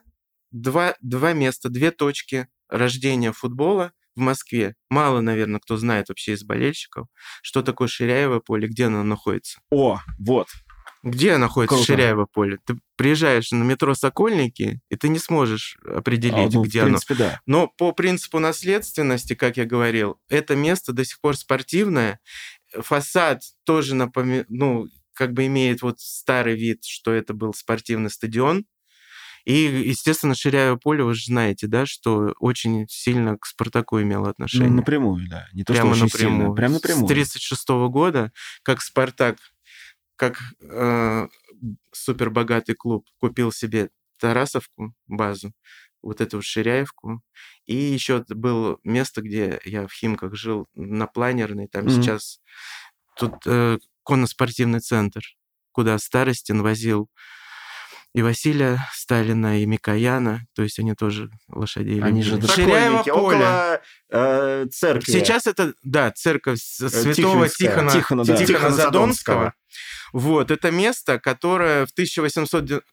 [0.56, 4.76] два, два места, две точки рождения футбола в Москве.
[4.90, 7.08] Мало, наверное, кто знает вообще из болельщиков,
[7.42, 9.60] что такое Ширяево поле, где оно находится.
[9.70, 10.48] О, вот.
[11.04, 11.86] Где находится Круто.
[11.86, 12.58] Ширяево поле?
[12.66, 17.14] Ты приезжаешь на метро Сокольники, и ты не сможешь определить, а, ну, где в принципе,
[17.16, 17.24] оно.
[17.24, 17.42] Да.
[17.46, 22.20] Но по принципу наследственности, как я говорил, это место до сих пор спортивное.
[22.74, 28.66] Фасад тоже напоминает, ну, как бы имеет вот старый вид, что это был спортивный стадион.
[29.46, 34.70] И, естественно, Ширяево поле, вы же знаете, да, что очень сильно к Спартаку имело отношение.
[34.70, 35.48] Ну, напрямую, да.
[35.54, 36.42] Не то, Прямо что очень напрямую.
[36.42, 36.56] Сильно.
[36.56, 37.08] Прямо напрямую.
[37.08, 38.32] С 1936 года,
[38.64, 39.38] как Спартак,
[40.16, 41.28] как э,
[41.92, 43.90] супербогатый клуб купил себе
[44.20, 45.54] Тарасовку, базу,
[46.02, 47.22] вот эту Ширяевку.
[47.68, 52.02] И еще было место, где я в Химках жил, на планерной, там mm-hmm.
[52.02, 52.40] сейчас
[53.16, 55.22] тут э, конно-спортивный центр,
[55.72, 57.10] куда Старостин возил
[58.16, 62.48] и Василия Сталина, и Микояна, то есть они тоже лошадей Они любили.
[62.48, 63.14] же Ширяево поле.
[63.14, 65.12] Около, э, церкви.
[65.12, 68.38] Сейчас это, да, церковь э, святого Тихона, Тихона, да.
[68.38, 69.54] Тихона Задонского.
[70.14, 72.86] Вот, это место, которое в 1800...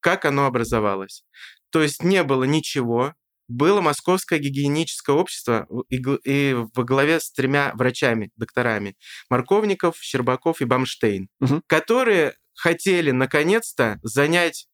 [0.00, 1.24] Как оно образовалось?
[1.70, 3.14] То есть не было ничего,
[3.48, 8.94] было Московское гигиеническое общество и, и во главе с тремя врачами, докторами.
[9.30, 11.62] Марковников, Щербаков и Бамштейн, угу.
[11.66, 14.66] которые хотели наконец-то занять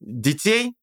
[0.00, 0.74] детей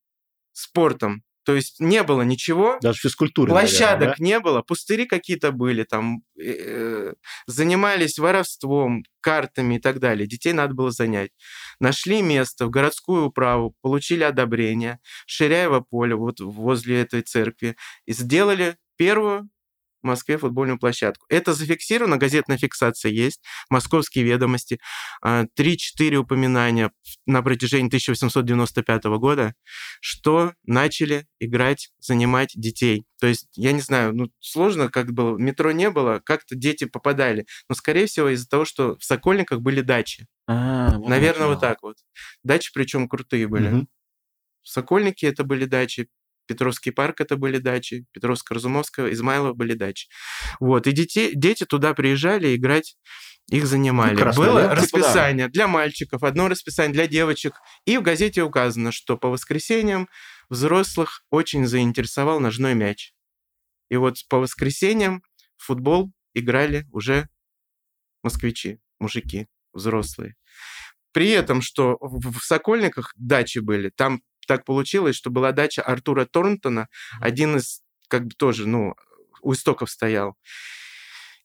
[0.52, 1.24] спортом.
[1.46, 2.78] То есть не было ничего.
[2.82, 3.50] Даже физкультуры.
[3.50, 4.24] Площадок наверное, да?
[4.24, 7.14] не было, пустыри какие-то были, там э,
[7.48, 10.28] занимались воровством, картами и так далее.
[10.28, 11.32] Детей надо было занять.
[11.80, 15.00] Нашли место в городскую управу, получили одобрение.
[15.26, 17.76] Ширяево поле вот возле этой церкви.
[18.06, 19.50] И сделали первую
[20.02, 21.26] в Москве футбольную площадку.
[21.30, 24.80] Это зафиксировано, газетная фиксация есть, московские ведомости,
[25.24, 25.48] 3-4
[26.16, 26.92] а, упоминания
[27.26, 29.54] на протяжении 1895 года,
[30.02, 33.06] что начали играть, занимать детей.
[33.20, 37.46] То есть, я не знаю, ну, сложно, как было, метро не было, как-то дети попадали.
[37.68, 40.28] Но, скорее всего, из-за того, что в Сокольниках были дачи.
[40.48, 41.98] А, вот Наверное, вот так вот.
[42.44, 43.70] Дачи, причем крутые были.
[43.70, 43.88] Угу.
[44.64, 46.10] В Сокольнике это были дачи,
[46.50, 50.10] Петровский парк это были дачи, Петровско-Разумовская, Измайлова были дачи.
[50.60, 52.98] Вот, и дети, дети туда приезжали играть,
[53.52, 54.20] их занимали.
[54.20, 55.52] Ну, Было лента, расписание да.
[55.52, 57.54] для мальчиков, одно расписание для девочек.
[57.86, 60.10] И в газете указано, что по воскресеньям
[60.50, 63.14] взрослых очень заинтересовал ножной мяч.
[63.92, 65.22] И вот по воскресеньям
[65.56, 67.30] в футбол играли уже
[68.24, 70.36] москвичи, мужики, взрослые.
[71.12, 76.88] При этом, что в Сокольниках дачи были, там так получилось, что была дача Артура Торнтона,
[77.22, 78.96] один из, как бы тоже, ну,
[79.44, 80.36] у истоков стоял,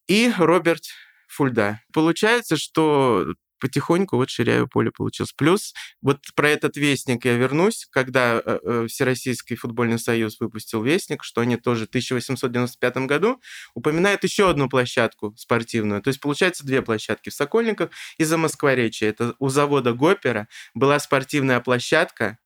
[0.07, 0.85] и Роберт
[1.29, 1.83] Фульда.
[1.93, 3.27] Получается, что
[3.61, 5.33] потихоньку вот Ширяево поле получилось.
[5.33, 11.25] Плюс вот про этот вестник я вернусь, когда э, э, Всероссийский футбольный союз выпустил вестник,
[11.25, 13.41] что они тоже в 1895 году
[13.75, 16.01] упоминают еще одну площадку спортивную.
[16.03, 19.09] То есть получается две площадки в Сокольниках и за Москворечье.
[19.09, 22.39] Это у завода Гопера была спортивная площадка.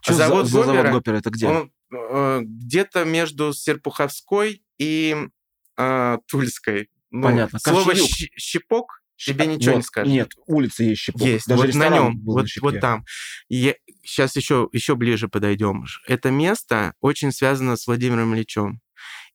[0.00, 1.16] Что А завод за, за завод Гопера, Гопера?
[1.16, 1.46] Это где?
[1.46, 5.16] Он э, где-то между Серпуховской и
[5.76, 6.90] э, Тульской.
[7.10, 7.58] Ну, Понятно.
[7.58, 7.92] Слово.
[7.94, 10.12] «щ- щепок тебе ничего Вот, не скажет.
[10.12, 11.22] Нет, улица есть щепок.
[11.22, 13.04] Есть, Даже вот на нем, был на вот, вот там.
[13.48, 15.84] сейчас еще, еще ближе подойдем.
[16.06, 18.80] Это место очень связано с Владимиром Ильичем.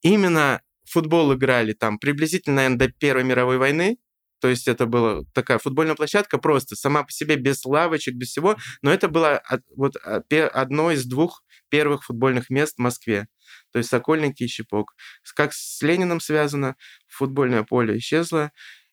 [0.02, 3.97] Именно футбол играли там приблизительно, наверное, до Первой мировой войны.
[4.40, 8.58] То есть это была такая футбольная площадка просто, сама по себе, без лавочек, без всего.
[8.82, 10.22] Но это было от- вот а,
[10.54, 13.28] одно из двух первых футбольных мест в Москве.
[13.72, 14.94] То есть Сокольники и Щепок.
[15.36, 16.76] Как с Лениным связано,
[17.08, 18.52] футбольное поле исчезло,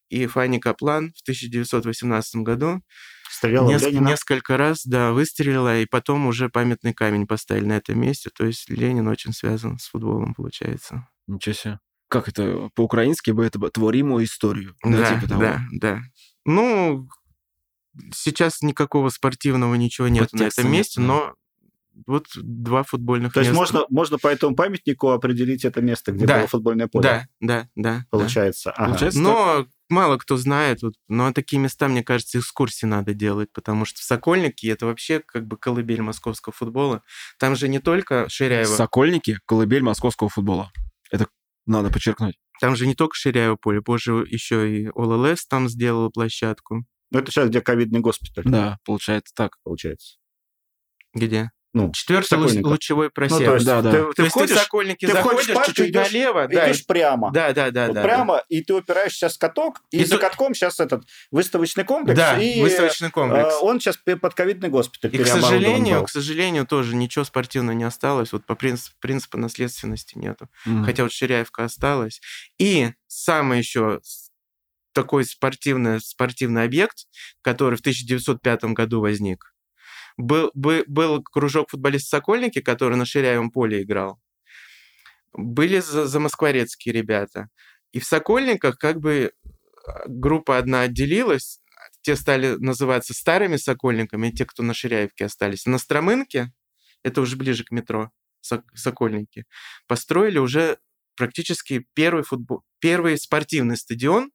[0.09, 2.81] и Фанни Каплан в 1918 году
[3.29, 4.09] Стреляла Неск- Ленина.
[4.09, 8.31] несколько раз, да, выстрелила, и потом уже памятный камень поставили на этом месте.
[8.33, 11.09] То есть Ленин очень связан с футболом, получается.
[11.27, 11.79] Ничего себе.
[12.09, 14.75] Как это по-украински бы это бы творимую историю?
[14.85, 15.41] Да, типа того.
[15.41, 16.01] да, да.
[16.45, 17.09] Ну,
[18.15, 21.07] сейчас никакого спортивного ничего нет на Подтекста этом нет, месте, да.
[21.07, 21.35] но
[22.07, 23.61] вот два футбольных То есть места.
[23.61, 26.39] можно, можно по этому памятнику определить это место, где Да.
[26.39, 27.03] было футбольное поле?
[27.03, 27.97] Да, да, да.
[27.99, 28.05] да.
[28.11, 28.71] Получается.
[28.73, 28.91] Ага.
[28.91, 33.87] Получается, Но мало кто знает, вот, но такие места, мне кажется, экскурсии надо делать, потому
[33.87, 37.03] что в Сокольнике это вообще как бы колыбель московского футбола.
[37.39, 40.71] Там же не только Ширяева, Сокольники— колыбель московского футбола.
[41.11, 41.29] Это
[41.67, 42.39] надо подчеркнуть.
[42.61, 46.85] там же не только Ширяево поле, позже еще и ОЛЛС там сделала площадку.
[47.11, 49.57] Ну, это сейчас где ковидный госпиталь, Да, получается так.
[49.63, 50.17] получается.
[51.15, 51.51] Где?
[51.77, 52.71] Ну, Четвертый Сокольниках.
[52.71, 53.39] лучевой просек.
[53.41, 53.91] Ну, то есть Да, да.
[53.91, 56.87] ты, То ты ты входишь, в Сокольники ты заходишь, парк, чуть-чуть идёшь- налево, да, идешь
[56.87, 57.31] прямо.
[57.33, 58.03] да, да, да, Вот да.
[58.03, 61.87] прямо, и ты упираешь сейчас в каток, и, И за катком сейчас этот выставочный да.
[61.89, 63.55] комплекс, Да, и выставочный комплекс.
[63.55, 66.07] э, он сейчас под ковидный госпиталь И, к сожалению, был.
[66.07, 68.33] к сожалению, тоже ничего спортивного не осталось.
[68.33, 70.49] Вот по принципу, принципу наследственности нету.
[70.65, 70.85] Мгм.
[70.85, 72.21] Хотя вот Ширяевка осталась.
[72.59, 74.01] И самый еще
[74.95, 77.07] такой спортивный, спортивный объект,
[77.43, 79.53] который в 1905 году возник,
[80.17, 84.21] был, бы- был кружок футболистов Сокольники, который на Ширяевом поле играл.
[85.33, 87.49] Были за, замоскворецкие ребята.
[87.93, 89.33] И в Сокольниках как бы
[89.87, 91.61] а, группа одна отделилась,
[92.03, 95.67] те стали называться старыми Сокольниками, те, кто на Ширяевке остались.
[95.67, 96.53] На Стромынке,
[97.03, 98.11] это уже ближе к метро,
[98.41, 99.45] Сок- Сокольники,
[99.87, 100.79] построили уже
[101.17, 104.31] практически первый, футбол, первый спортивный стадион.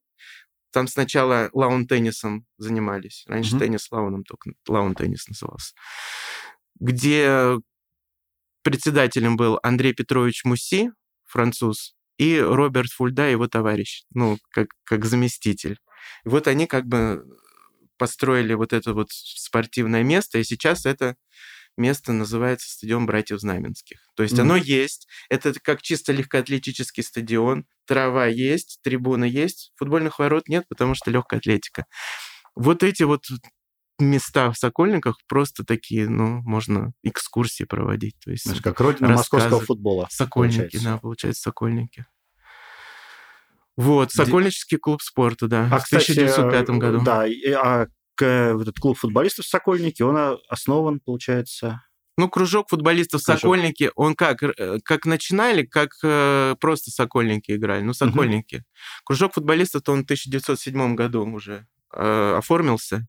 [0.72, 3.26] Там сначала лаун-теннисом занимались.
[3.28, 3.60] Раньше Мгм.
[3.60, 5.74] теннис лауном, только лаун-теннис назывался.
[6.80, 7.58] Где
[8.64, 10.92] председателем был Андрей Петрович Муси,
[11.26, 15.80] француз, и Роберт Фульда, его товарищ, ну, как, как заместитель.
[16.26, 17.26] И вот они как бы
[17.98, 21.16] построили вот это вот спортивное место, и сейчас это
[21.78, 24.00] место называется стадион братьев Знаменских.
[24.16, 24.42] То есть Мгм.
[24.44, 30.96] оно есть, это как чисто легкоатлетический стадион, трава есть, трибуны есть, футбольных ворот нет, потому
[30.96, 31.86] что легкая атлетика.
[32.56, 33.24] Вот эти вот
[34.00, 38.16] места в Сокольниках просто такие, ну, можно экскурсии проводить.
[38.24, 39.44] То есть Знаешь, как родина рассказы.
[39.46, 40.08] московского футбола.
[40.10, 40.84] Сокольники, получается.
[40.90, 42.06] да, получается, Сокольники.
[43.78, 47.02] Вот, Сокольнический клуб спорта, да, А, в кстати, 1905 году.
[47.04, 47.88] Да, и- а
[48.22, 51.82] вот этот клуб футболистов Сокольники, он основан, получается.
[52.18, 53.42] Ну, кружок футболистов Кружок.
[53.42, 58.64] Сокольники, он как, э, как начинали, как э, просто Сокольники играли, ну, Сокольники.
[59.06, 63.08] Кружок футболистов-то он в 1907 году уже э, оформился.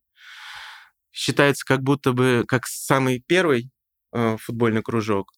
[1.10, 3.70] Считается как будто бы как самый первый
[4.12, 5.32] э, футбольный кружок,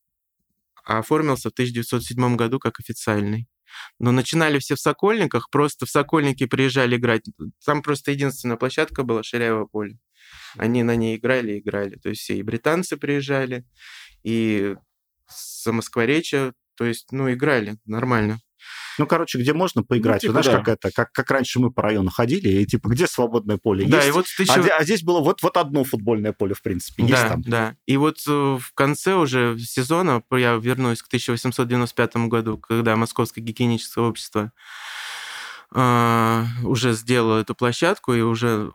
[0.85, 3.49] а оформился в 1907 году как официальный.
[3.99, 7.23] Но начинали все в Сокольниках, просто в Сокольники приезжали играть.
[7.65, 9.99] Там просто единственная площадка была Ширяево поле.
[10.57, 11.97] Они на ней играли играли.
[11.97, 13.65] То есть все и британцы приезжали,
[14.23, 14.77] и
[15.29, 18.39] с Москворечья, то есть, ну, играли нормально.
[18.99, 20.21] Ну, короче, где можно поиграть.
[20.23, 20.59] типа, Знаешь, да.
[20.59, 23.97] как это, как, как раньше мы по району ходили, и типа, где свободное поле Да,
[23.99, 24.09] есть?
[24.09, 26.63] и вот в А, 1000 де- а здесь было вот, вот одно футбольное поле, в
[26.63, 27.43] принципе, есть да, там.
[27.43, 27.77] да.
[27.87, 34.05] И вот э, в конце уже сезона, я вернусь к 1895 году, когда Московское гигиеническое
[34.05, 34.53] общество
[35.73, 38.73] а, уже сделало эту площадку, и уже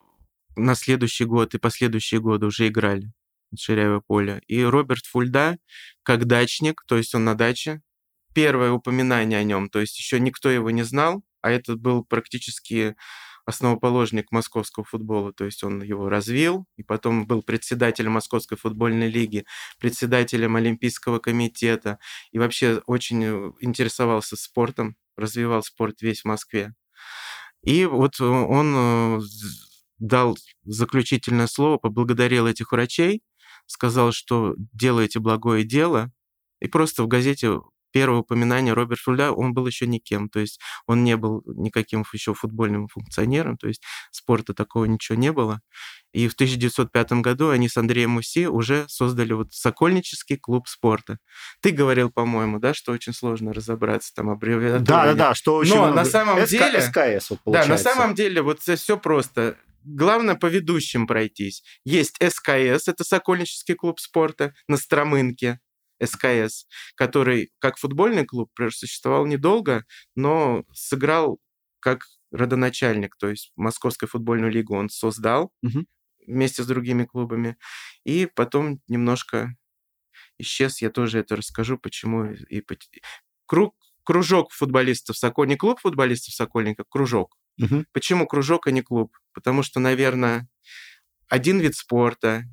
[0.56, 3.12] на следующий год и последующие годы уже играли
[3.58, 4.42] Ширяево поле.
[4.48, 5.58] И Роберт Фульда,
[6.04, 7.82] как дачник, то есть он на даче,
[8.34, 12.96] первое упоминание о нем, то есть еще никто его не знал, а это был практически
[13.50, 19.46] основоположник московского футбола, то есть он его развил, и потом был председателем Московской футбольной лиги,
[19.80, 21.98] председателем Олимпийского комитета,
[22.32, 26.76] и вообще очень э, интересовался спортом, развивал спорт весь в Москве.
[27.64, 29.22] И вот э, он э,
[29.98, 33.22] дал заключительное слово, поблагодарил этих врачей,
[33.66, 36.12] сказал, что делаете благое дело,
[36.62, 37.60] и просто в газете
[37.92, 42.34] первое упоминание Роберт Фуля, он был еще никем, то есть он не был никаким еще
[42.34, 43.82] футбольным функционером, то есть
[44.12, 45.62] спорта такого ничего не было.
[46.12, 51.20] И в 1905 году они с Андреем Муси уже создали вот Сокольнический клуб спорта.
[51.62, 54.86] Ты говорил, по-моему, да, что очень сложно разобраться там аббревиатурами.
[54.86, 55.96] Да, да, да, что очень Но много...
[55.96, 56.82] на самом СК, деле...
[56.82, 57.84] СКС, вот, Да, на получается.
[57.84, 59.58] самом деле вот все просто.
[59.84, 61.64] Главное по ведущим пройтись.
[61.86, 65.60] Есть СКС, это Сокольнический клуб спорта на Стромынке.
[66.04, 69.86] СКС, который как футбольный клуб просуществовал недолго,
[70.16, 71.40] но сыграл
[71.80, 75.88] как родоначальник, то есть Московскую футбольную лигу он создал Мгм.
[76.28, 77.58] вместе с другими клубами,
[78.06, 79.56] и потом немножко
[80.38, 82.34] исчез, я тоже это расскажу, почему.
[82.34, 82.64] И,
[83.46, 87.36] Круг, кружок футболистов Сокольник, не клуб футболистов Сокольника, кружок.
[87.58, 87.86] Мгм.
[87.92, 89.18] Почему кружок, а не клуб?
[89.34, 90.48] Потому что, наверное,
[91.28, 92.44] один вид спорта,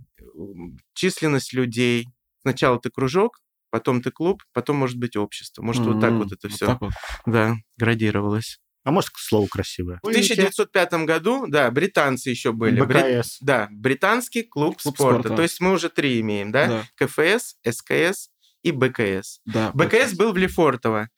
[0.94, 2.08] численность людей.
[2.46, 3.40] Сначала ты кружок,
[3.70, 5.62] потом ты клуб, потом, может быть, общество.
[5.62, 6.92] Может, вот так вот это все, так вот.
[7.26, 8.60] да, градировалось.
[8.84, 9.98] А может, слово красивое.
[10.04, 12.80] В 1905 году, да, британцы еще были.
[12.82, 13.38] Бри- БКС.
[13.40, 15.20] Да, британский клуб, Клуб спорта.
[15.22, 15.34] спорта.
[15.36, 16.84] То есть мы уже три имеем, да?
[16.96, 18.28] Да, КФС, СКС
[18.62, 19.40] и БКС.
[19.44, 19.72] да.
[19.74, 21.08] БКС был в Лефортово.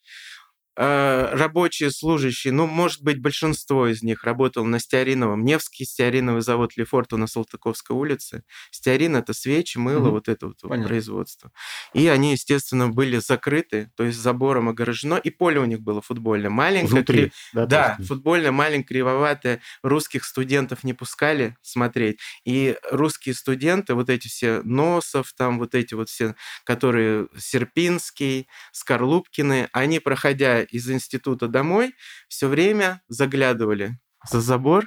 [0.80, 5.44] Э, Рабочие, служащие, ну, может быть, большинство из них работал на стеариновом.
[5.44, 8.44] Невский стеариновый завод Лефортово на Салтыковской улице.
[8.70, 10.10] Стеарин— это свечи, мыло, Мгм.
[10.12, 10.86] вот это вот Понятно.
[10.88, 11.50] производство.
[11.94, 16.50] И они, естественно, были закрыты, то есть забором огорожено, и поле у них было футбольное.
[16.50, 17.22] Маленькое, Внутри.
[17.24, 19.60] кри- Да, да, футбольное, маленькое, кривоватое.
[19.82, 22.20] Русских студентов не пускали смотреть.
[22.44, 29.68] И русские студенты, вот эти все Носов, там вот эти вот все, которые Серпинский, Скорлупкины,
[29.72, 31.94] они, проходя из института домой,
[32.28, 33.98] все время заглядывали
[34.30, 34.84] за забор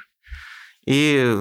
[0.88, 1.36] и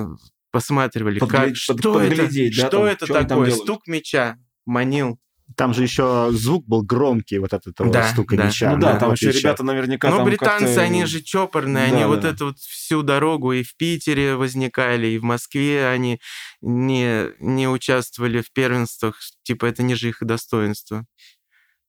[0.51, 3.87] посматривали, Подгля- как, под- что это, да, что там, это что они там такое, стук
[3.87, 4.37] мяча
[4.67, 5.19] манил.
[5.57, 8.45] Там же еще звук был громкий, вот от этого Да, стука да.
[8.47, 8.73] мяча.
[8.73, 11.21] Ну да, в там еще отличие от- ребята наверняка Но там британцы, как-то- они же
[11.23, 12.29] чопорные, Да, они вот да.
[12.31, 16.21] это вот всю дорогу и в Питере возникали, и в Москве они
[16.61, 21.05] не, не участвовали в первенствах, типа это ниже их достоинства.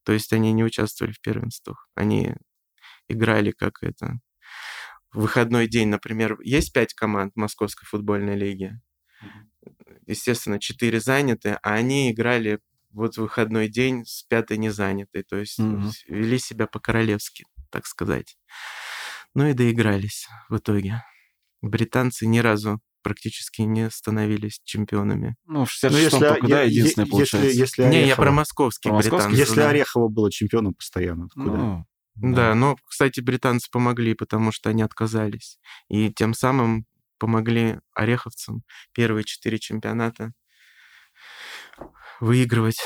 [0.03, 2.35] То есть они не участвовали в первенствах, они
[3.07, 4.19] играли как это.
[5.11, 8.79] В выходной день, например, есть пять команд Московской футбольной лиги.
[10.07, 15.23] Естественно, четыре заняты, а они играли вот в выходной день с пятой не занятой.
[15.23, 15.91] То есть Мгм.
[16.07, 18.37] вели себя по-королевски, так сказать.
[19.33, 21.03] Ну и доигрались в итоге.
[21.61, 25.35] Британцы ни разу практически не становились чемпионами.
[25.45, 27.47] Ну, в Ну, 66-м если, только, да, е- единственное получается.
[27.47, 29.31] Если, если Не, я про московских Про британцев.
[29.33, 29.69] Если да.
[29.69, 31.57] Орехова было чемпионом постоянно, откуда?
[31.57, 31.85] Ну,
[32.15, 35.57] Да, но, кстати, британцы помогли, потому что они отказались.
[35.89, 36.85] И тем самым
[37.17, 40.31] помогли ореховцам первые четыре чемпионата
[42.19, 42.77] выигрывать.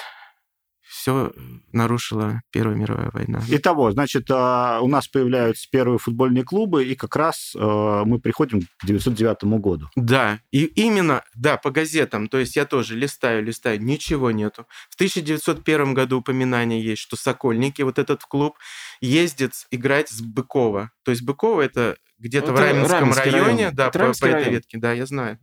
[1.05, 1.31] Все
[1.71, 3.39] нарушила Первая мировая война.
[3.49, 8.61] Итого, значит, а, у нас появляются первые футбольные клубы, и как раз а, мы приходим
[8.61, 9.87] к 1909 году.
[9.95, 14.65] Да, и именно, да, по газетам, то есть я тоже листаю, листаю, ничего нету.
[14.89, 18.57] В 1901 году упоминание есть, что Сокольники, вот этот клуб,
[18.99, 20.89] ездит играть с Быкова.
[21.03, 23.75] То есть Быково это где-то в Это Раменском Раменский районе, район.
[23.75, 24.53] да, Это по, Раменский по этой район.
[24.55, 25.37] ветке, да, я знаю.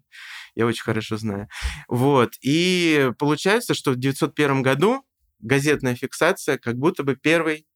[0.57, 1.47] Я очень хорошо знаю.
[1.87, 5.05] Вот, и получается, что в 1901 году
[5.43, 7.67] газетная фиксация как будто бы первый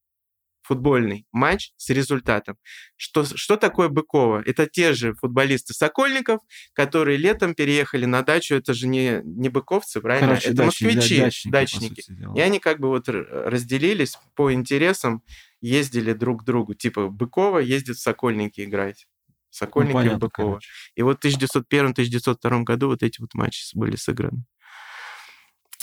[0.67, 2.57] футбольный матч с результатом.
[2.97, 4.43] Что, что такое Быкова?
[4.45, 6.41] Это те же футболисты Сокольников,
[6.73, 8.55] которые летом переехали на дачу.
[8.55, 10.27] Это же не, не быковцы, правильно?
[10.27, 12.01] короче, это дачники, москвичи, да, дачники, дачники.
[12.01, 12.35] сути дела.
[12.35, 15.23] И они как бы вот разделились по интересам,
[15.61, 16.73] ездили друг к другу.
[16.73, 19.07] Типа Быкова ездит в Сокольники играть.
[19.27, 20.45] Ну, Сокольники в понятно, Быково.
[20.47, 20.69] короче.
[20.95, 24.43] И вот в 1901-1902 году вот эти вот матчи были сыграны.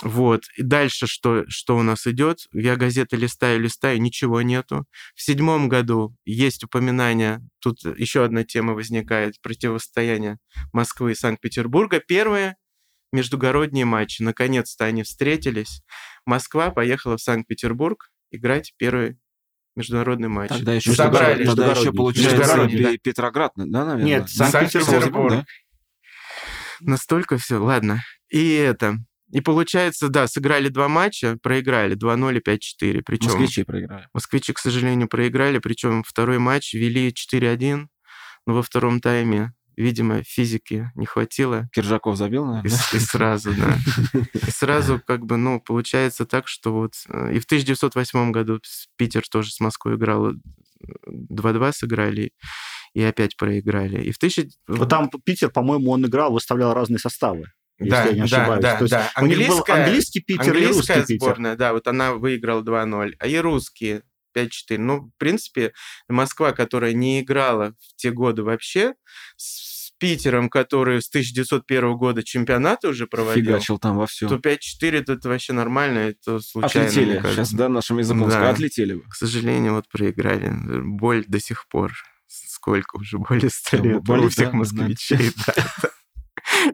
[0.02, 0.44] Вот.
[0.56, 2.46] И дальше что, что у нас идет?
[2.52, 4.86] Я газеты листаю, листаю, ничего нету.
[5.14, 10.38] В седьмом году есть упоминание, тут еще одна тема возникает, противостояние
[10.72, 12.00] Москвы и Санкт-Петербурга.
[12.00, 12.56] Первые
[13.12, 14.22] междугородние матчи.
[14.22, 15.82] Наконец-то они встретились.
[16.26, 19.16] Москва поехала в Санкт-Петербург играть первый
[19.76, 20.50] международный матч.
[20.50, 22.68] Тогда еще, Собрались, тогда еще получается
[23.02, 24.04] Петроград, да, наверное?
[24.04, 24.90] Нет, Санкт-Петербург.
[24.90, 25.30] Санкт-Петербург.
[25.30, 25.44] да?
[26.80, 28.02] Настолько все, ладно.
[28.28, 28.98] И это.
[29.34, 33.02] И получается, да, сыграли два матча, проиграли 2-0 и 5-4.
[33.04, 34.06] Причем Москвичи проиграли.
[34.14, 35.58] москвичи, к сожалению, проиграли.
[35.58, 37.86] Причем второй матч вели 4-1,
[38.46, 41.68] но во втором тайме, видимо, физики не хватило.
[41.74, 42.70] Киржаков забил, И, наверное?
[42.70, 43.76] с- и сразу, да.
[44.46, 46.92] И сразу, как бы, ну, получается так, что вот...
[47.08, 48.60] э, И в 1908 году
[48.96, 50.34] Питер тоже с Москвой играл, э,
[51.08, 52.30] 2-2 сыграли.
[52.94, 54.00] и опять проиграли.
[54.04, 54.52] И в тысяч...
[54.68, 57.46] Вот там Питер, по-моему, он играл, выставлял разные составы.
[57.78, 58.62] Если Да, я не да, ошибаюсь.
[58.62, 59.10] да, То есть да.
[59.20, 61.26] у них был Английская- английский Питер и Английская русский Питер.
[61.26, 64.02] сборная, да, вот она выиграла 2-0, а и русские
[64.36, 64.78] 5-4.
[64.78, 65.72] Ну, в принципе,
[66.08, 68.94] Москва, которая не играла в те годы вообще,
[69.36, 74.28] с Питером, который с 1901 года чемпионаты уже проводил, Фигачил там во все.
[74.28, 76.88] то 5-4 это вообще нормально, это случайно.
[76.88, 77.22] Отлетели.
[77.32, 78.50] Сейчас, да, нашим языком Да.
[78.50, 79.02] отлетели бы.
[79.08, 80.50] К сожалению, вот проиграли.
[80.82, 81.92] Боль до сих пор.
[82.26, 83.18] Сколько уже?
[83.18, 84.56] Более 100 Да, лет болит, у всех да, да.
[84.58, 85.18] москвичей.
[85.46, 85.90] да, да.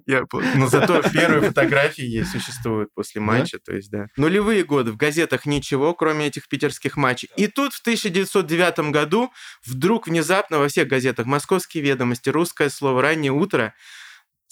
[0.06, 0.50] Я помню.
[0.56, 4.06] Но зато первые фотографии есть, существуют после матча, то есть, да.
[4.16, 7.28] Нулевые годы, в газетах ничего, кроме этих питерских матчей.
[7.36, 9.32] И тут в 1909 году
[9.64, 13.74] вдруг внезапно во всех газетах «Московские ведомости», «Русское слово», «Раннее утро»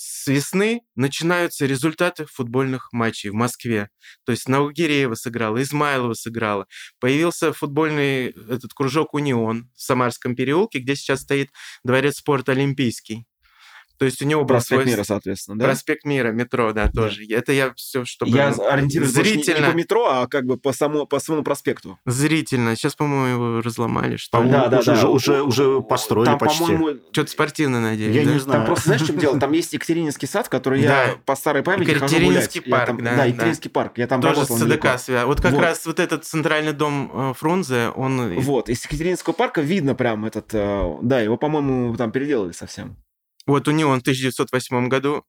[0.01, 3.91] с весны начинаются результаты футбольных матчей в Москве.
[4.24, 6.68] То есть Наугиреева сыграла, Измайлова сыграла.
[7.01, 11.51] Появился футбольный этот кружок «Унион» в Самарском переулке, где сейчас стоит
[11.82, 13.26] дворец спорта «Олимпийский».
[13.99, 15.64] То есть у него был Проспект свой- мира, соответственно, да?
[15.66, 17.22] Проспект Мира, метро, да, тоже.
[17.28, 20.57] Это я все, чтобы Я ориентируюсь больше не- не зрительно, по метро, а как бы
[20.57, 21.99] по, само, по самому проспекту.
[22.07, 22.76] зрительно.
[22.76, 24.51] Сейчас, по-моему, его разломали, что ли.
[24.51, 25.09] Да, да, уже, да.
[25.09, 26.59] уже, уже построили Там, почти.
[26.64, 28.32] по-моему, Что-то спортивно, надеюсь, Я да?
[28.32, 28.59] не знаю.
[28.61, 29.38] Там просто, знаешь, в чем дело?
[29.40, 31.14] Там есть Екатерининский сад, в который я Да.
[31.26, 33.92] по старой памяти хожу Екатерининский парк, да, Да, Екатерининский парк.
[33.96, 35.26] Я там Тоже работал с ЦДК связано.
[35.26, 38.38] Вот как раз вот этот центральный дом э, Фрунзе, он...
[38.38, 40.51] Вот, из Екатерининского парка видно прям этот...
[40.53, 42.96] э, Да, его, по-моему, там переделали совсем.
[43.49, 45.24] Вот у него он в 1908 году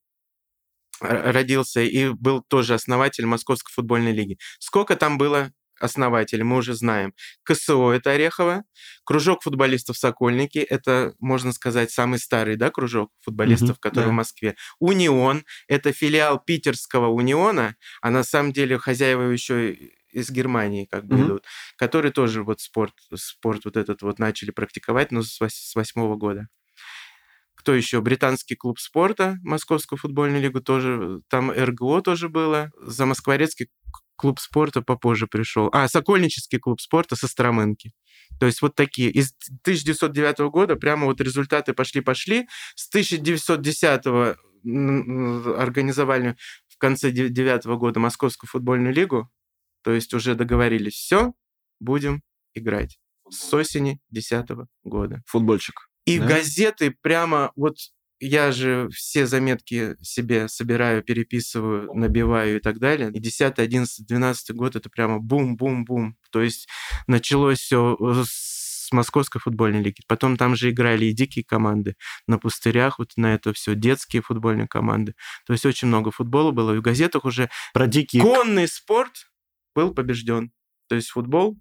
[1.01, 4.38] родился и был тоже основатель Московской футбольной лиги.
[4.59, 7.13] Сколько там было основателей, мы уже знаем.
[7.43, 8.63] КСО– это Орехово,
[9.05, 14.11] кружок футболистов «Сокольники»– это, можно сказать, самый старый да, кружок футболистов, Мгм, который да.
[14.11, 14.55] в Москве.
[14.80, 19.72] «Унион»– это филиал питерского «Униона», а на самом деле хозяева еще
[20.11, 21.26] из Германии как бы Мгм.
[21.28, 21.45] идут,
[21.78, 26.49] которые тоже вот спорт, спорт вот этот вот начали практиковать, но вось- с восьмого года.
[27.60, 27.99] Кто еще?
[27.99, 31.20] Британский клуб спорта, Московскую футбольную лигу тоже.
[31.28, 32.72] Там РГО тоже было.
[32.82, 33.68] За Москворецкий
[34.16, 35.70] клуб спорта попозже пришел.
[35.74, 37.91] А, Сокольнический клуб спорта со Стромынки.
[38.39, 39.12] То есть вот такие.
[39.12, 39.34] Из
[39.64, 42.47] 1909 года прямо вот результаты пошли-пошли.
[42.76, 44.38] С 1910
[45.57, 46.38] организовали
[46.70, 49.30] в конце 9 года Московскую футбольную лигу.
[49.84, 51.34] То есть уже договорились, все,
[51.82, 52.22] будем
[52.53, 52.99] играть.
[53.30, 54.47] С осени 10
[54.86, 55.22] года.
[55.26, 55.89] Футбольчик.
[56.10, 56.28] И Да?
[56.28, 57.78] газеты прямо вот
[58.20, 63.12] я же все заметки себе собираю, переписываю, набиваю и так далее.
[63.14, 66.18] И 10, 11, 12 год это прямо бум-бум-бум.
[66.32, 66.68] То есть
[67.07, 70.01] началось все с московской футбольной лиги.
[70.07, 71.95] Потом там же играли и дикие команды
[72.28, 75.14] на пустырях, вот на это все, детские футбольные команды.
[75.45, 76.74] То есть очень много футбола было.
[76.74, 78.22] И в газетах уже Про дикие...
[78.22, 79.32] конный спорт
[79.76, 80.51] был побежден.
[80.88, 81.57] То есть футбол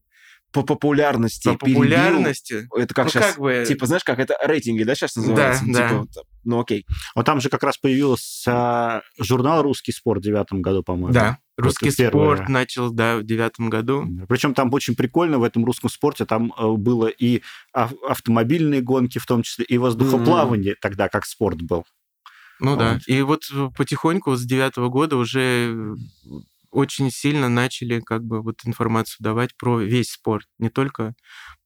[0.53, 1.49] По популярности.
[1.49, 1.82] по перебил.
[1.82, 2.68] популярности.
[2.74, 3.26] Это как ну, сейчас...
[3.26, 3.64] как бы...
[3.66, 5.64] Типа, знаешь, как это рейтинги, да, сейчас называется?
[5.66, 5.88] Да, да.
[5.88, 6.09] Типа, вот,
[6.44, 6.86] ну окей.
[7.14, 11.12] Вот там же как раз появился журнал «Русский спорт» в девятом году, по-моему.
[11.12, 12.36] Да, русский первое.
[12.36, 14.07] спорт начал, да, в девятом году.
[14.28, 17.42] Причем там очень прикольно в этом русском спорте, там э, было и
[17.74, 21.84] ав- автомобильные гонки в том числе, и воздухоплавание тогда как спорт был.
[22.61, 22.94] Ну да.
[22.94, 23.03] Вот.
[23.07, 25.96] И вот э, потихоньку с девятого года уже
[26.70, 31.14] очень сильно начали как бы вот информацию давать про весь спорт, не только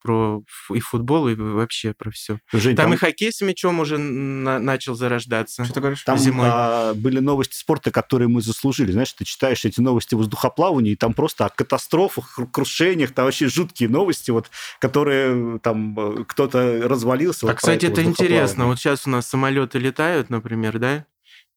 [0.03, 0.43] про
[0.75, 2.41] и футбол, и вообще про все.
[2.53, 5.65] Жень, Там, там и хоккей с мячом уже на- начал зарождаться.
[5.65, 6.03] Что ты говоришь?
[6.03, 6.49] там, зимой.
[6.51, 8.91] а, были новости спорта, которые мы заслужили.
[8.91, 13.49] Знаешь, ты читаешь эти новости воздухоплавания, и там просто о катастрофах, кру- крушениях, там вообще
[13.49, 14.51] жуткие новости, вот,
[14.81, 17.47] которые там э, кто-то развалился.
[17.47, 18.67] А, вот кстати, это интересно.
[18.67, 21.07] Вот сейчас у нас самолеты летают, например, да,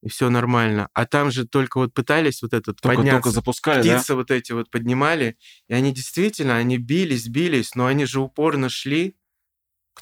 [0.01, 0.89] и все нормально.
[0.93, 3.17] А там же только вот пытались вот этот Только, подняться.
[3.17, 3.95] только запускали, да?
[3.95, 5.37] птицы вот эти вот поднимали,
[5.67, 9.15] и они действительно, они бились, бились, но они же упорно шли.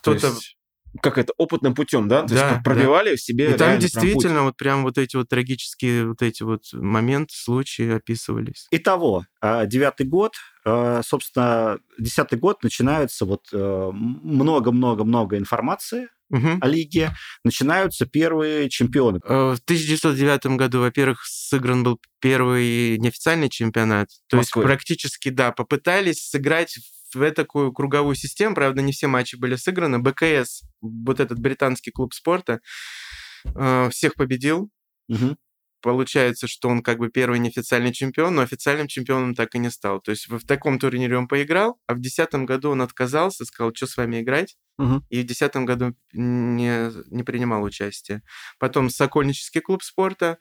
[0.01, 0.27] То Кто-то...
[0.27, 0.57] есть,
[1.01, 2.23] как это, опытным путем, да?
[2.23, 5.15] То Да, есть пробивали в себе И там реально прям действительно вот прям вот эти
[5.15, 8.67] вот трагические вот эти вот моменты, случаи описывались.
[8.71, 10.33] Итого, а, девятый год,
[10.65, 16.57] а, собственно, десятый год начинается вот э, много-много-много информации Мгм.
[16.61, 17.13] о лиге,
[17.43, 19.19] начинаются первые чемпионы.
[19.23, 24.09] Э, В 1909 году, во-первых, сыгран был первый неофициальный чемпионат.
[24.27, 24.63] То есть Москвы.
[24.63, 26.79] практически, да, попытались сыграть
[27.13, 28.55] в такую круговую систему.
[28.55, 29.99] Правда, не все матчи были сыграны.
[29.99, 32.59] БКС, вот этот британский клуб спорта,
[33.45, 34.71] э, всех победил.
[35.07, 35.37] Мгм.
[35.83, 39.99] Получается, что он как бы первый неофициальный чемпион, но официальным чемпионом так и не стал.
[39.99, 43.85] То есть в таком турнире он поиграл, а в 2010 году он отказался, сказал, что
[43.85, 44.55] с вами играть.
[44.77, 45.05] Мгм.
[45.09, 48.21] И в 2010 году не, не принимал участие.
[48.59, 50.37] Потом Сокольнический клуб спорта.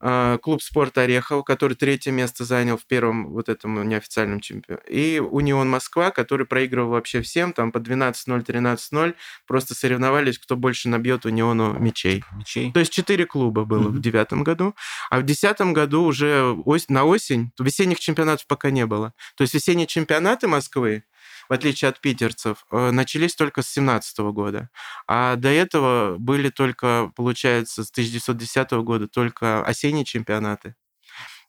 [0.00, 4.84] А, клуб спорта Орехово, который третье место занял в первом вот этом неофициальном чемпионате.
[4.88, 9.14] И Унион Москва, который проигрывал вообще всем, там по 12-0, 13-0,
[9.46, 12.24] просто соревновались, кто больше набьет Униону мячей.
[12.32, 12.72] Мячей.
[12.72, 13.92] То есть четыре клуба было Мгм.
[13.96, 14.74] в девятом году,
[15.10, 19.12] а в десятом году уже ось- на осень весенних чемпионатов пока не было.
[19.36, 21.04] То есть весенние чемпионаты Москвы,
[21.48, 24.70] в отличие от питерцев, э, начались только с 17 года.
[25.06, 30.74] А до этого были только, получается, с 1910 года только осенние чемпионаты.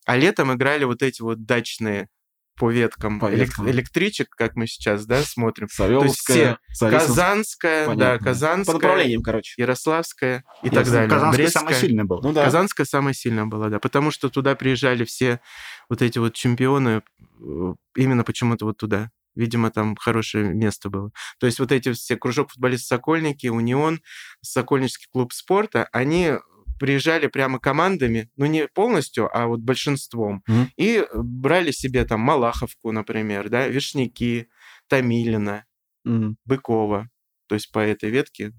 [0.06, 2.10] А летом играли вот эти вот дачные
[2.58, 3.70] по веткам, По веткам.
[3.70, 5.68] электричек, как мы сейчас, да, смотрим.
[5.70, 7.00] Савеловская, Зарисовская.
[7.00, 8.18] Казанская, да, Понятно.
[8.18, 9.62] По Казанская, направлениям, короче.
[9.62, 11.10] Ярославская и Ясно, так далее.
[11.10, 12.22] Казанская самая сильная была.
[12.24, 12.46] Ну да.
[12.46, 15.42] Казанская самая сильная была, да, потому что туда приезжали все
[15.90, 17.02] вот эти вот чемпионы,
[17.42, 19.12] э, именно почему-то вот туда.
[19.36, 21.12] Видимо, там хорошее место было.
[21.40, 24.02] То есть вот эти все кружок футболистов Сокольники, Унион,
[24.42, 26.34] Сокольнический клуб спорта, они
[26.80, 30.70] приезжали прямо командами, ну не полностью, а вот большинством, Мгм.
[30.78, 34.48] и брали себе там Малаховку, например, да, Вишняки,
[34.90, 35.66] Томилина,
[36.04, 36.38] Мгм.
[36.46, 37.10] Быкова,
[37.48, 38.52] то есть по этой ветке,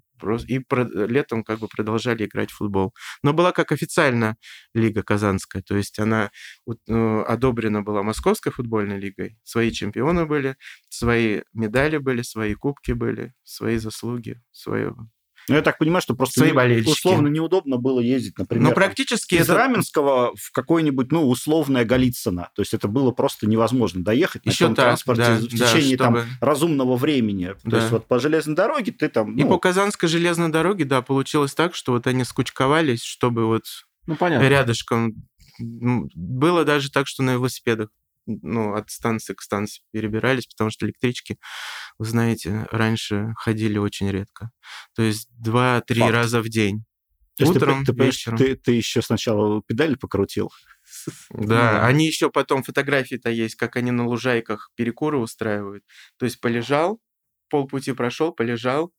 [0.48, 0.60] и
[1.06, 2.94] летом как бы продолжали играть в футбол.
[3.22, 4.36] Но была как официально
[4.74, 6.30] лига казанская, то есть она
[6.88, 10.56] э, одобрена была Московской футбольной лигой, свои чемпионы были,
[10.88, 14.94] свои медали были, свои кубки были, свои заслуги, свое...
[15.48, 16.90] Ну, я так понимаю, что просто Свои болельщики.
[16.90, 19.54] условно неудобно было ездить, например, Но там, практически из это...
[19.54, 22.50] Раменского в какое-нибудь, ну, условное Голицыно.
[22.54, 25.72] То есть это было просто невозможно доехать на Еще этом так, транспорте да, в да,
[25.72, 27.54] течение там чтобы- разумного времени.
[27.62, 27.76] То Да.
[27.78, 29.36] есть вот по железной дороге ты там...
[29.36, 33.64] И ну, по Казанской железной дороге, да, получилось так, что вот они скучковались, чтобы вот
[34.06, 34.46] Ну, понятно.
[34.48, 35.14] рядышком.
[35.58, 37.88] Было даже так, что на велосипедах
[38.26, 41.38] ну, от станции к станции перебирались, потому что электрички,
[41.98, 44.50] вы знаете, раньше ходили очень редко.
[44.94, 46.84] То есть два-три раза в день.
[47.36, 48.38] то ты- утром, ты, понимаешь, вечером.
[48.38, 50.50] ты, ты еще сначала педаль покрутил.
[51.30, 51.86] Да, Да.
[51.86, 55.84] они еще потом фотографии-то есть, как они на лужайках перекуры устраивают.
[56.18, 57.00] То есть полежал,
[57.50, 58.92] полпути прошел, полежал,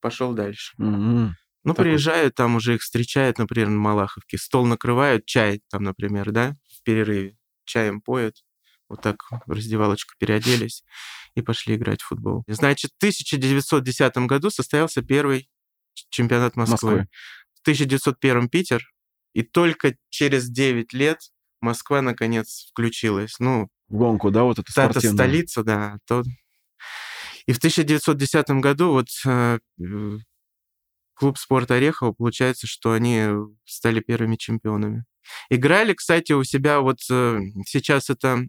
[0.00, 0.74] пошел дальше.
[0.78, 1.34] Мгм.
[1.64, 4.38] Ну, Так приезжают, там уже их встречают, например, на Малаховке.
[4.38, 7.36] Стол накрывают, чай там, например, да, в перерыве.
[7.64, 8.44] Чаем поют.
[8.88, 9.16] Вот так
[9.46, 10.82] в раздевалочку переоделись
[11.34, 12.44] и пошли играть в футбол.
[12.46, 15.48] Значит, в 1910 году состоялся первый
[16.10, 16.90] чемпионат Москвы.
[16.90, 17.08] Москвы.
[17.54, 18.82] В 1901 Питер.
[19.34, 21.18] И только через 9 лет
[21.60, 23.36] Москва, наконец, включилась.
[23.38, 25.14] Ну, В гонку, да, вот это спортивную.
[25.16, 25.98] столица, да.
[26.06, 26.22] То...
[27.46, 29.58] И в 1910 году вот э,
[31.18, 33.26] клуб спорта Орехово, получается, что они
[33.64, 35.04] стали первыми чемпионами.
[35.50, 38.44] Играли, кстати, у себя вот э, сейчас это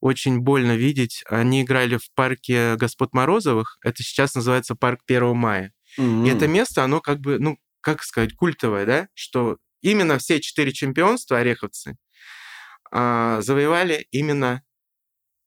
[0.00, 1.22] очень больно видеть.
[1.28, 3.78] Они играли в парке Господ Морозовых.
[3.84, 5.72] Это сейчас называется парк 1 мая.
[5.96, 6.24] Мгм.
[6.24, 10.72] И это место, оно как бы, ну, как сказать, культовое, да, что именно все четыре
[10.72, 11.96] чемпионства ореховцы
[12.90, 14.62] а, завоевали именно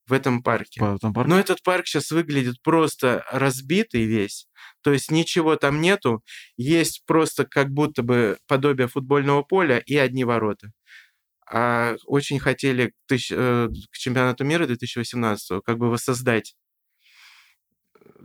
[0.07, 0.79] в этом парке.
[0.79, 1.27] По- там парк?
[1.27, 4.47] Но этот парк сейчас выглядит просто разбитый весь.
[4.83, 6.23] То есть ничего там нету.
[6.57, 10.71] Есть просто как будто бы подобие футбольного поля и одни ворота.
[11.51, 16.55] А очень хотели к, тысяч- э, к чемпионату мира 2018 как бы воссоздать,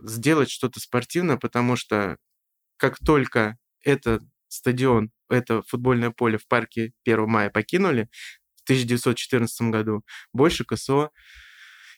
[0.03, 2.17] сделать что-то спортивное, потому что
[2.77, 8.09] как только этот стадион, это футбольное поле в парке 1 мая покинули
[8.55, 10.03] в 1914 году,
[10.33, 11.11] больше КСО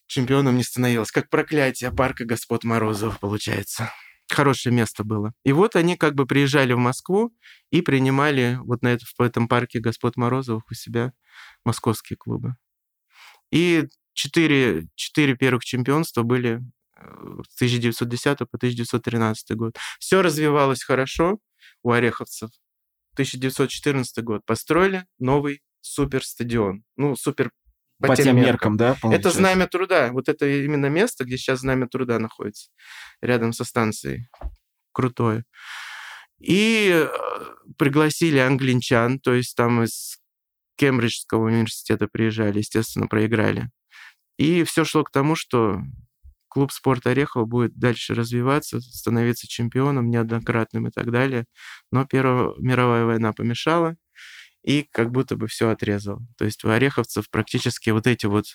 [0.08, 1.12] чемпионом не становилось.
[1.12, 3.92] Как проклятие парка Господ Морозов, получается.
[4.32, 5.34] Хорошее место было.
[5.44, 7.36] И вот они как бы приезжали в Москву
[7.70, 11.12] и принимали вот на это, в этом парке Господ Морозовых у себя
[11.66, 12.56] московские клубы.
[13.52, 16.62] И четыре, четыре первых чемпионства были
[16.96, 17.02] э,
[17.50, 19.76] с 1910 по 1913 год.
[20.00, 21.40] Все развивалось хорошо
[21.84, 22.52] у ореховцев.
[23.16, 26.86] 1914 год построили новый суперстадион.
[26.96, 27.52] Ну, супер
[28.02, 28.92] По тем меркам, да?
[28.92, 29.32] это получается?
[29.32, 30.12] знамя труда.
[30.12, 32.70] Вот это именно место, где сейчас знамя труда находится,
[33.22, 34.28] рядом со станцией.
[34.92, 35.46] Крутое.
[36.40, 37.08] И э,
[37.78, 40.18] пригласили англичан, то есть там из
[40.76, 43.70] Кембриджского университета приезжали, естественно, проиграли.
[44.38, 45.82] И все шло к тому, что
[46.48, 51.46] клуб спорта Орехова будет дальше развиваться, становиться чемпионом неоднократным и так далее.
[51.92, 53.96] Но Первая мировая война помешала,
[54.64, 56.20] и как будто бы все отрезал.
[56.38, 58.46] То есть у ореховцев практически вот эти вот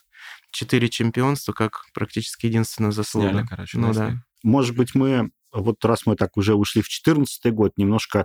[0.50, 3.30] четыре чемпионства как практически единственная заслуга.
[3.30, 4.14] Сняли, короче, ну да.
[4.42, 8.24] Может быть, мы, вот раз мы так уже ушли в 2014 год, немножко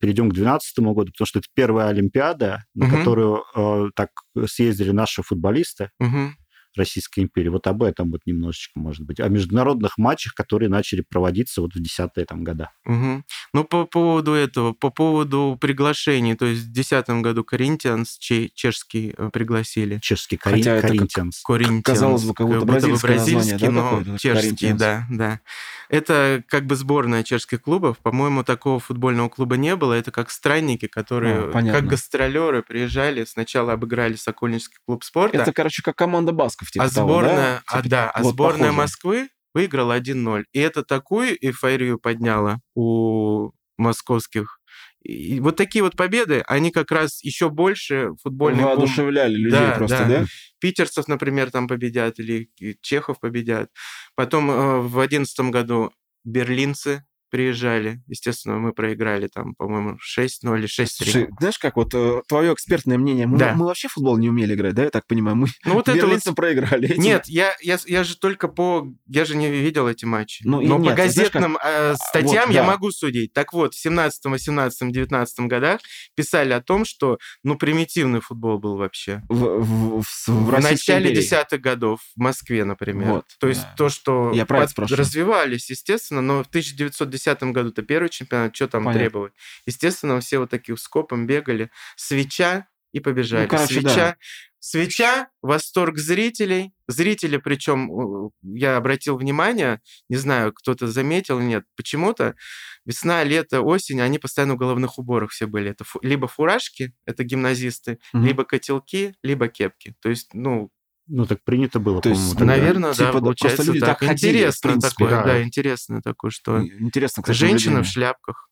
[0.00, 2.96] перейдем к 2012 году, потому что это первая Олимпиада, на Мгм.
[2.98, 4.10] которую э, так
[4.46, 5.90] съездили наши футболисты.
[5.98, 6.36] Мгм.
[6.78, 7.48] Российской империи.
[7.48, 9.20] Вот об этом вот немножечко, может быть.
[9.20, 12.70] О международных матчах, которые начали проводиться вот в десятые там года.
[12.86, 13.24] Угу.
[13.52, 19.30] Ну, по поводу этого, по поводу приглашений, то есть в 2010 году Коринтианс чешский э,
[19.32, 19.98] пригласили.
[20.00, 21.42] Чешский Коринтианс.
[21.42, 21.84] Коринтианс.
[21.84, 25.40] Казалось бы, как будто бразильское название, но чешский, да, да.
[25.88, 27.98] Это как бы сборная чешских клубов.
[27.98, 29.92] По-моему, такого футбольного клуба не было.
[29.92, 35.38] Это как странники, которые, а, как гастролеры, приезжали, сначала обыграли Сокольнический клуб спорта.
[35.38, 36.63] Это, короче, как команда Басков.
[36.70, 37.56] Типа а сборная, того, да?
[37.58, 38.76] Типа, а, да, а вот сборная похоже.
[38.78, 40.44] Москвы выиграла 1-0.
[40.52, 44.58] И это такую эйфорию подняло у московских
[45.04, 49.98] и вот такие вот победы, они как раз еще больше футбольный Воодушевляли людей да, просто,
[49.98, 50.20] да.
[50.20, 50.26] да?
[50.60, 52.48] Питерцев, например, там победят, или
[52.80, 53.70] Чехов победят.
[54.14, 55.92] Потом э, в одиннадцатом году
[56.24, 57.04] берлинцы
[57.34, 58.00] приезжали.
[58.06, 60.86] Естественно, мы проиграли там, по-моему, 6-0 или 6-3.
[60.86, 63.54] Слушай, знаешь, как вот э, твое экспертное мнение, мы, да.
[63.56, 65.36] мы вообще футбол не умели играть, да, я так понимаю?
[65.36, 66.36] Мы ну, вот это вот...
[66.36, 66.90] проиграли.
[66.90, 67.02] Этим...
[67.02, 68.86] Нет, я, я, я же только по...
[69.08, 70.42] Я же не видел эти матчи.
[70.46, 71.72] Ну, Но нет, по газетным знаешь, как...
[71.72, 72.68] э, статьям вот, я да.
[72.68, 73.32] могу судить.
[73.32, 75.80] Так вот, в 17 18 19 годах
[76.14, 79.22] писали о том, что, ну, примитивный футбол был вообще.
[79.28, 83.08] В, в, в, в, в начале десятых годов в Москве, например.
[83.08, 83.74] Вот, то есть да.
[83.76, 84.70] то, что я под...
[84.78, 89.00] развивались, естественно, но в 1910 2010 году-то первый чемпионат, что там Понятно.
[89.00, 89.32] требовать?
[89.66, 91.70] Естественно, все вот такие скопом бегали.
[91.96, 93.42] Свеча и побежали.
[93.42, 94.16] Ну, короче, свеча, да.
[94.60, 96.72] свеча, восторг зрителей.
[96.86, 102.36] Зрители, причем, я обратил внимание, не знаю, кто-то заметил или нет, почему-то
[102.84, 105.70] весна, лето, осень, они постоянно в головных уборах все были.
[105.70, 108.22] Это фу, либо фуражки, это гимназисты, угу.
[108.22, 109.96] либо котелки, либо кепки.
[110.00, 110.70] То есть, ну,
[111.06, 113.98] ну, так принято было, То есть, наверное, типа, да, получается люди так.
[113.98, 115.24] так ходили, интересно принципе, такое, да.
[115.24, 118.48] да, интересно такое, что интересно, кстати, женщина в шляпках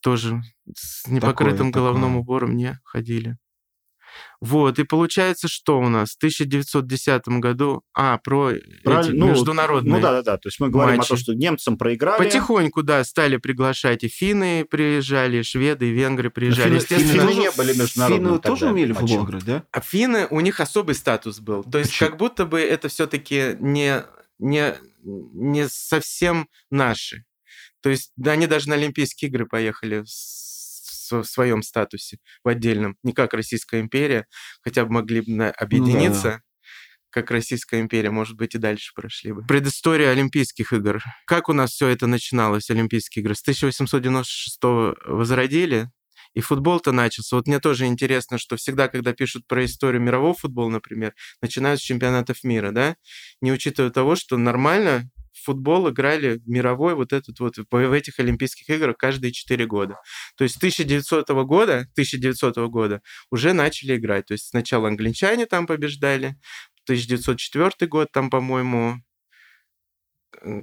[0.00, 0.42] тоже
[0.74, 2.20] с непокрытым такое, головным такое.
[2.20, 3.36] убором не ходили.
[4.40, 7.82] Вот, и получается, что у нас в 1910 году...
[7.92, 11.06] А, про эти ну, международные Ну да-да-да, то есть мы говорим матчи.
[11.06, 12.18] о том, что немцам проиграли.
[12.18, 16.78] Потихоньку, да, стали приглашать, и финны приезжали, и шведы, и венгры приезжали.
[16.78, 18.28] Финны, финны, финны не были международными.
[18.28, 19.64] Финны тоже умели в футбол играть, да?
[19.72, 21.64] А финны, у них особый статус был.
[21.64, 22.10] То есть Почему?
[22.10, 24.04] как будто бы это все таки не,
[24.38, 27.24] не, не совсем наши.
[27.80, 30.47] То есть да, они даже на Олимпийские игры поехали с
[31.10, 34.26] в своем статусе, в отдельном, не как Российская империя,
[34.62, 36.40] хотя бы могли бы объединиться, ну, да,
[37.10, 39.44] как Российская империя, может быть, и дальше прошли бы.
[39.46, 41.02] Предыстория Олимпийских игр.
[41.26, 43.34] Как у нас все это начиналось, Олимпийские игры?
[43.34, 44.58] С 1896
[45.06, 45.90] возродили,
[46.34, 47.36] и футбол-то начался.
[47.36, 51.82] Вот мне тоже интересно, что всегда, когда пишут про историю мирового футбола, например, начинают с
[51.82, 52.96] чемпионатов мира, да,
[53.40, 55.10] не учитывая того, что нормально
[55.44, 59.96] футбол играли мировой вот этот вот в этих Олимпийских играх каждые 4 года.
[60.36, 64.26] То есть с 1900 года, 1900 года уже начали играть.
[64.26, 66.36] То есть сначала англичане там побеждали,
[66.88, 68.96] 1904 год там, по-моему,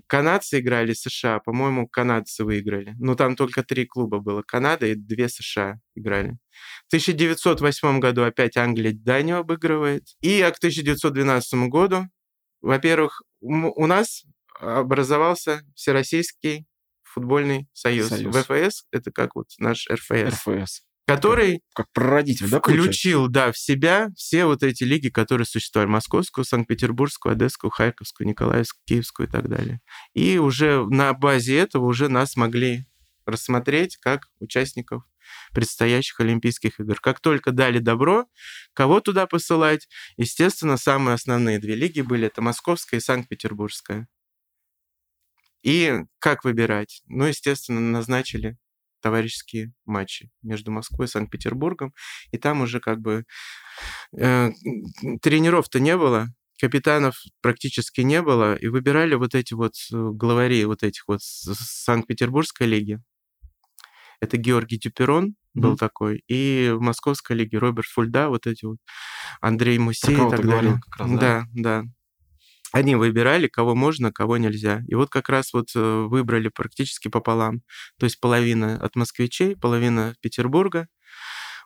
[0.07, 2.95] канадцы играли США, по-моему, канадцы выиграли.
[2.99, 4.41] Но там только три клуба было.
[4.41, 6.37] Канада и две США играли.
[6.87, 10.03] В 1908 году опять Англия Данию обыгрывает.
[10.21, 12.07] И к 1912 году,
[12.61, 14.23] во-первых, у нас
[14.59, 16.65] образовался Всероссийский
[17.03, 18.09] футбольный союз.
[18.09, 18.35] союз.
[18.35, 20.47] ВФС— это как вот наш РФС.
[20.47, 20.81] РФС.
[21.07, 25.89] Который как, как прародитель, да, включил, да, в себя все вот эти лиги, которые существовали.
[25.89, 29.81] Московскую, Санкт-Петербургскую, Одесскую, Харьковскую, Николаевскую, Киевскую и так далее.
[30.13, 32.85] И уже на базе этого уже нас могли
[33.25, 35.03] рассмотреть как участников
[35.53, 36.99] предстоящих Олимпийских игр.
[36.99, 38.25] Как только дали добро,
[38.73, 39.87] кого туда посылать,
[40.17, 44.07] естественно, самые основные две лиги были, это Московская и Санкт-Петербургская.
[45.65, 47.01] И как выбирать?
[47.07, 48.55] Ну, естественно, назначили
[49.01, 51.93] товарищеские матчи между Москвой и Санкт-Петербургом.
[52.31, 53.25] И там уже как бы
[54.15, 54.51] э,
[55.23, 56.27] тренеров-то не было,
[56.61, 62.67] капитанов практически не было, и выбирали вот эти вот э, главари вот этих вот Санкт-Петербургской
[62.67, 62.99] лиги.
[64.21, 65.61] Это Георгий Тюперон mm-hmm.
[65.61, 68.77] был такой, и в Московской лиге Роберт Фульда, вот эти вот
[69.41, 70.79] Андрей Мусей и так далее.
[70.89, 71.81] Как раз, да, да.
[71.81, 71.83] да
[72.75, 74.81] они выбирали, кого можно, кого нельзя.
[74.89, 77.61] И вот как раз вот э, выбрали практически пополам.
[77.97, 80.87] То есть половина от москвичей, половина Петербурга.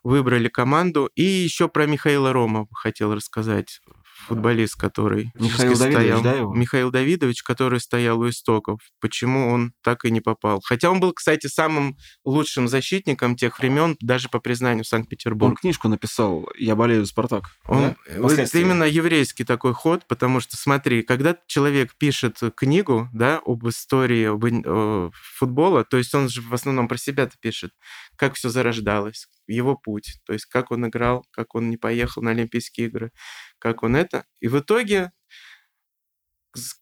[0.03, 1.09] Выбрали команду.
[1.15, 3.81] И еще про Михаила Рома хотел рассказать
[4.27, 6.53] футболист, который Михаил Давидович, стоял, да, его?
[6.53, 8.79] Михаил Давидович, который стоял у истоков.
[8.99, 10.61] Почему он так и не попал?
[10.63, 15.51] Хотя он был, кстати, самым лучшим защитником тех времен, даже по признанию Санкт-Петербурга.
[15.51, 17.45] Он книжку написал «Я болею за Спартак».
[17.67, 18.43] Он, да?
[18.43, 24.25] Это именно еврейский такой ход, потому что, смотри, когда человек пишет книгу да, об истории
[24.25, 27.71] об, о, футбола, то есть он же в основном про себя-то пишет,
[28.15, 30.19] как все зарождалось, его путь.
[30.25, 33.11] То есть как он играл, как он не поехал на Олимпийские игры,
[33.59, 34.25] как он это.
[34.41, 35.11] И в итоге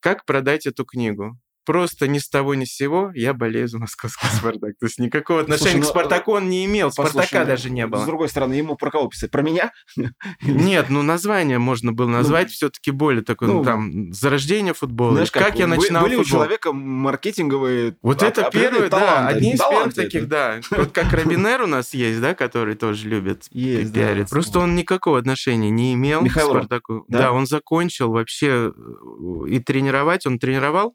[0.00, 1.38] как продать эту книгу?
[1.68, 4.72] Просто ни с того ни с сего я болею за московский «Спартак».
[4.80, 7.86] То есть никакого отношения Слушай, к ну, «Спартаку» он не имел, «Спартака» Послушай, даже не
[7.86, 8.00] было.
[8.00, 9.30] С другой стороны, ему про кого писать?
[9.30, 9.70] Про меня?
[10.40, 15.12] Нет, ну название можно было назвать ну, все-таки более такое, ну, там, зарождение футбола.
[15.12, 16.24] Знаешь, как, как я начинал были футбол.
[16.24, 20.60] у человека маркетинговые Вот это первые, да, одни из первых таких, да.
[20.70, 24.34] Вот как Робинер у нас есть, да, который тоже любит есть, пиариться.
[24.34, 27.04] Просто он никакого отношения не имел к «Спартаку».
[27.08, 30.94] Да, он закончил вообще э, и тренировать, он тренировал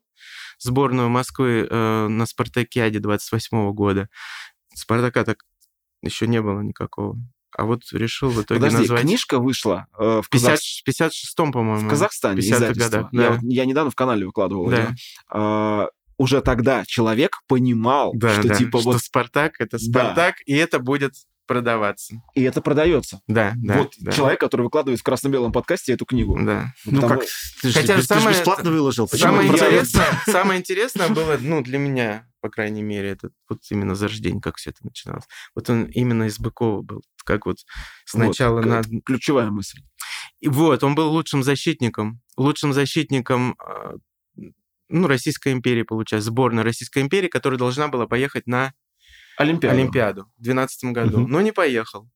[0.64, 4.10] сборную Москвы э, на Спартакиаде 28 года.
[4.74, 5.44] Спартака так
[6.02, 7.18] еще не было никакого.
[7.56, 9.02] А вот решил в итоге Подожди, назвать...
[9.02, 11.88] книжка вышла э, в, 50, в 56-м, по-моему.
[11.88, 13.10] В Казахстане, 50 годах.
[13.12, 13.24] Да.
[13.24, 14.78] Я, я недавно в канале выкладывал да.
[14.78, 14.96] ее.
[15.30, 15.88] А,
[16.18, 19.02] уже тогда человек понимал, да, что да, типа что вот...
[19.02, 20.54] Спартак— это Спартак, да.
[20.54, 21.14] и это будет
[21.46, 22.22] продаваться.
[22.36, 23.22] И это продается.
[23.28, 23.80] Да, да.
[23.80, 24.12] Вот да.
[24.12, 26.38] человек, который выкладывает в красно-белом подкасте эту книгу.
[26.42, 26.74] Да.
[26.86, 27.24] Ну, ну как?
[27.62, 29.08] Ты Хотя же, самое, ты же бесплатно выложил.
[29.08, 34.42] Самое интересное, самое интересное было, ну, для меня, по крайней мере, это вот именно зарождение,
[34.42, 35.26] как все это начиналось.
[35.56, 37.04] Вот он именно из Быкова был.
[37.26, 37.58] Как вот
[38.06, 38.82] сначала вот, на...
[39.06, 39.80] Ключевая мысль.
[40.40, 42.22] И вот, он был лучшим защитником.
[42.36, 43.96] Лучшим защитником а,
[44.90, 48.74] ну, Российской империи, получается, сборная Российской империи, которая должна была поехать на
[49.38, 51.28] Олимпиаду, Олимпиаду в 2012 году, угу.
[51.28, 52.10] но не поехал.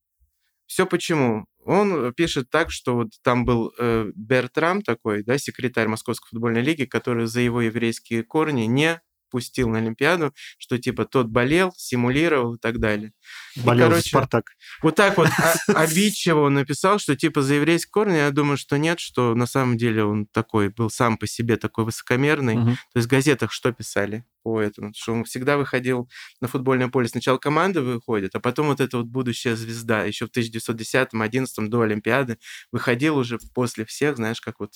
[0.66, 1.46] Все почему?
[1.64, 6.86] Он пишет так, что вот там был э, Бертрам такой, да, секретарь Московской футбольной лиги,
[6.86, 12.58] который за его еврейские корни не пустил на Олимпиаду, что типа тот болел, симулировал и
[12.58, 13.14] так далее.
[13.56, 14.52] Болел и, короче, Спартак.
[14.82, 15.30] Вот так вот
[15.68, 19.78] обидчиво он написал, что типа за еврейские корни, я думаю, что нет, что на самом
[19.78, 22.58] деле он такой был сам по себе такой высокомерный.
[22.58, 22.72] Угу.
[22.72, 24.94] То есть в газетах что писали по этому?
[24.96, 26.10] Что он всегда выходил
[26.42, 27.08] на футбольное поле.
[27.08, 30.04] Сначала команда выходит, а потом вот эта вот будущая звезда.
[30.04, 32.38] Еще в 1910-11 до Олимпиады
[32.72, 34.72] выходил уже после всех, знаешь, как вот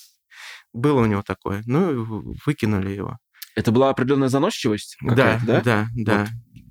[0.74, 1.64] было у него такое.
[1.66, 3.18] Ну, выкинули его.
[3.56, 4.98] Это была определенная заносчивость?
[5.02, 6.28] Да, да, да, да.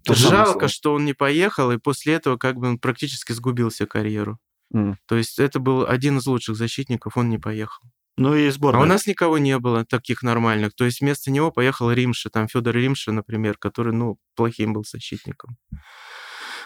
[0.09, 0.17] Вот.
[0.17, 4.39] Жалко, что он не поехал, и после этого как бы он практически сгубил себе карьеру.
[4.75, 4.95] Mm.
[5.07, 7.83] То есть это был один из лучших защитников, он не поехал.
[8.17, 8.83] Ну и сборная.
[8.83, 10.75] А у нас никого не было таких нормальных.
[10.75, 15.57] То есть вместо него поехал Римша, там Федор Римша, например, который, ну, плохим был защитником.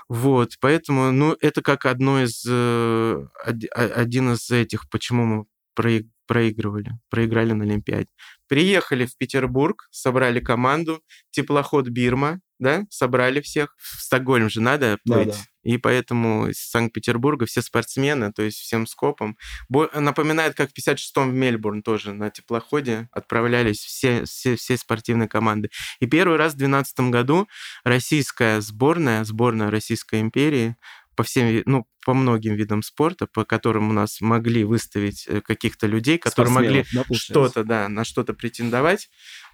[0.08, 5.44] Вот, поэтому, ну, это как одно из, э, один из этих, почему мы
[5.74, 8.08] проигрывали, проиграли на Олимпиаде.
[8.48, 13.74] Приехали в Петербург, собрали команду, теплоход Бирма, да, собрали всех.
[13.78, 15.28] В Стокгольм же надо плыть.
[15.28, 15.38] Да, да.
[15.64, 19.36] И поэтому из Санкт-Петербурга все спортсмены, то есть всем скопом.
[19.68, 19.90] Бо...
[19.94, 25.70] Напоминает, как в 56-м в Мельбурн тоже на теплоходе отправлялись все, все, все спортивные команды.
[26.00, 27.48] И первый раз в 2012 году
[27.82, 30.76] российская сборная, сборная Российской империи
[31.16, 35.86] по всем, ну, по многим видам спорта, по которым у нас могли выставить э, каких-то
[35.86, 39.08] людей, которые могли да, что-то, да, на что-то претендовать.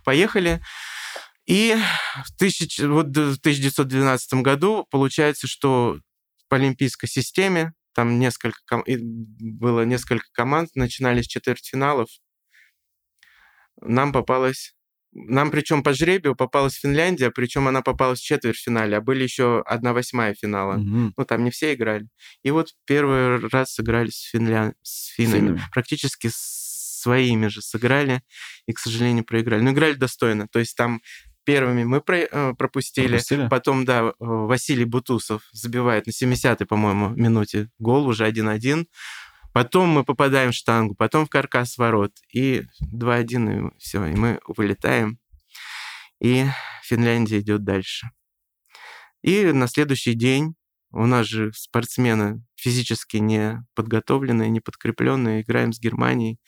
[0.05, 0.61] Поехали.
[1.47, 1.77] И
[2.25, 5.99] в, тысяч, вот в 1912 году получается, что
[6.49, 12.09] по олимпийской системе там несколько, было несколько команд, начинались четвертьфиналов.
[13.81, 14.75] Нам попалась
[15.13, 19.93] нам причем по жребию попалась Финляндия, причем она попалась в четвертьфинале, а были еще одна
[19.93, 20.77] восьмая финала.
[20.77, 21.13] Угу.
[21.17, 22.09] Ну, там не все играли.
[22.43, 24.75] И вот первый раз сыграли с, финля...
[24.83, 25.39] с финнами.
[25.39, 25.63] финнами.
[25.73, 28.23] Практически своими же сыграли
[28.67, 29.63] и, к сожалению, проиграли.
[29.63, 30.47] Но играли достойно.
[30.49, 31.01] То есть там
[31.45, 33.09] первыми мы про, э, пропустили.
[33.09, 33.49] пропустили.
[33.49, 38.87] Потом, да, э, Василий Бутусов забивает на 70-й, по-моему, минуте гол, уже 1-1.
[39.53, 42.13] Потом мы попадаем в штангу, потом в каркас ворот.
[42.33, 42.63] И
[42.93, 45.19] 2-1, и все, и мы вылетаем.
[46.21, 46.47] И
[46.83, 48.11] Финляндия идет дальше.
[49.23, 50.55] И на следующий день
[50.93, 55.43] у нас же спортсмены физически не подготовленные, не подкрепленные.
[55.43, 56.39] Играем с Германией,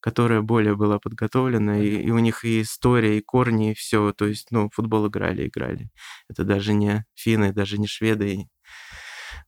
[0.00, 1.78] которая более была подготовлена.
[1.78, 4.12] И, и у них и история, и корни, и все.
[4.12, 5.90] То есть, ну, футбол играли, играли.
[6.28, 8.48] Это даже не финны, даже не шведы.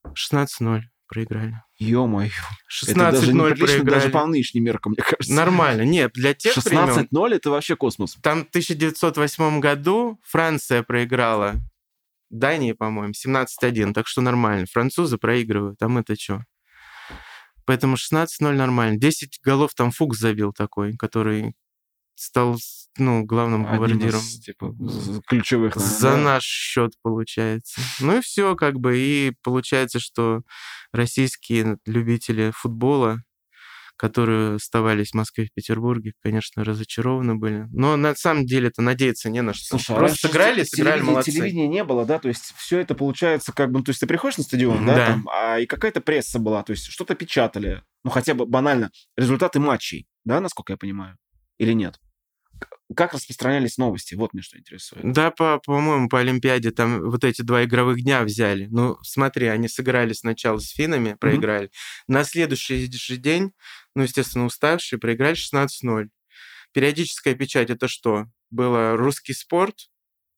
[0.07, 0.83] 16-0
[1.13, 1.63] проиграли.
[1.79, 2.31] Ё-моё.
[2.71, 3.83] 16-0 проиграли.
[3.83, 5.35] Даже по нынешним меркам, мне кажется.
[5.35, 5.83] Нормально.
[5.83, 7.33] Нет, для тех 16-0 времен...
[7.33, 8.17] это вообще космос.
[8.23, 11.57] Там в 1908 году Франция проиграла
[12.31, 13.93] Дании, по-моему, 17-1.
[13.93, 14.67] Так что нормально.
[14.71, 15.79] Французы проигрывают.
[15.79, 16.45] Там это что?
[17.67, 18.99] Поэтому 16-0 нормально.
[18.99, 21.55] 10 голов там Фукс забил такой, который
[22.15, 22.57] стал
[22.99, 24.21] ну, главным гвардиром.
[24.21, 24.75] Из, типа,
[25.27, 25.77] ключевых.
[25.77, 26.17] За да?
[26.17, 27.81] наш счет, получается.
[28.01, 28.99] Ну и все, как бы.
[28.99, 30.43] И получается, что
[30.93, 33.23] российские любители футбола,
[33.97, 37.69] которые оставались в Москве и в Петербурге, конечно, разочарованы были.
[37.71, 39.79] Но на самом деле это надеяться не на что.
[39.79, 41.31] Слушай, а Просто сыграли, сыграли, молодцы.
[41.31, 44.07] телевидения не было, да, то есть все это получается как бы, ну, то есть ты
[44.07, 45.07] приходишь на стадион, да, Да.
[45.07, 49.61] там, а и какая-то пресса была, то есть что-то печатали, ну хотя бы банально результаты
[49.61, 51.17] матчей, да, насколько я понимаю,
[51.63, 52.01] или нет?
[52.95, 54.15] Как распространялись новости?
[54.15, 55.13] Вот мне что интересует.
[55.13, 58.67] Да, по, по-моему, по Олимпиаде там вот эти два игровых дня взяли.
[58.71, 61.71] Ну, смотри, они сыграли сначала с финнами, проиграли.
[62.09, 63.53] На следующий же день,
[63.95, 66.09] ну, естественно, уставшие, проиграли 16-0.
[66.75, 68.27] Периодическая печать это что?
[68.51, 69.89] Было русский спорт,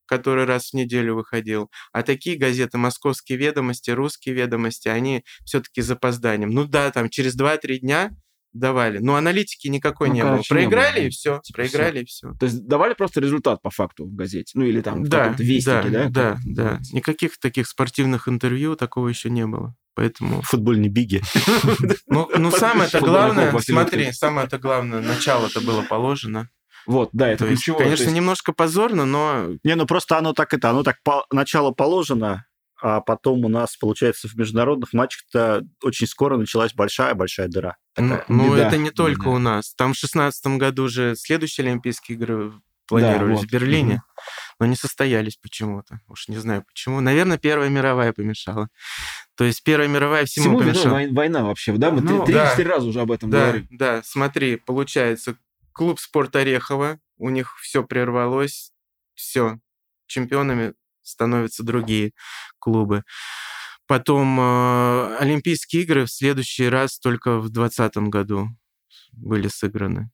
[0.07, 1.71] который раз в неделю выходил.
[1.93, 6.51] А такие газеты, московские ведомости, русские ведомости, они все-таки с запозданием.
[6.51, 8.11] Ну да, там через 2-3 дня
[8.55, 8.99] давали.
[8.99, 10.31] Но аналитики никакой Ну, не было.
[10.31, 11.41] короче, не было, Проиграли и все.
[11.45, 12.33] Типа Проиграли и все.
[12.41, 15.43] То есть давали просто результат по факту в газете, ну или там в Да, каком-то
[15.43, 16.05] вестнике, да?
[16.09, 16.81] да, да, да.
[16.93, 19.75] Никаких таких спортивных интервью такого еще не было.
[19.97, 21.21] Поэтому, Футбольный биги.
[22.09, 24.17] ну, ну самое-то Футбольный главное, смотри, Васильевич.
[24.17, 26.49] самое-то главное, начало-то было положено.
[26.87, 27.85] Вот, да, это То есть, ключевое.
[27.85, 31.25] конечно, то есть- немножко позорно, но Не, ну просто оно так это, оно так по-
[31.33, 32.45] начало положено,
[32.87, 37.77] а потом у нас, получается, в международных матчах-то очень скоро началась большая-большая дыра.
[37.97, 38.25] ну, Такая.
[38.29, 39.31] ну, беда, это не только беда.
[39.31, 39.75] у нас.
[39.75, 42.53] Там в шестнадцатом году же следующие Олимпийские игры
[42.87, 43.47] планировались вот.
[43.49, 44.03] в Берлине, Мгм.
[44.61, 46.01] но не состоялись почему-то.
[46.09, 47.01] Уж не знаю почему.
[47.01, 48.69] Наверное, Первая мировая помешала.
[49.35, 50.93] То есть Первая мировая всему, Всему помешала.
[50.99, 51.91] вой- война вообще, да?
[51.91, 52.43] Мы Ну, три- да.
[52.45, 53.67] три-четыре раза уже об этом Да, говорим.
[53.71, 55.37] да, смотри, получается,
[55.73, 58.73] клуб «Спорт Орехова», у них все прервалось,
[59.15, 59.59] все,
[60.07, 60.75] чемпионами
[61.05, 62.13] становятся другие
[62.59, 63.05] клубы.
[63.87, 68.49] Потом э, Олимпийские игры в следующий раз только в 2020 году
[69.13, 70.11] были сыграны.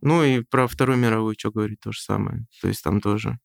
[0.00, 2.46] Ну и про Вторую мировую, что говорить, то же самое.
[2.60, 3.38] То есть там тоже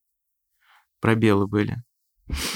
[1.00, 1.84] пробелы были.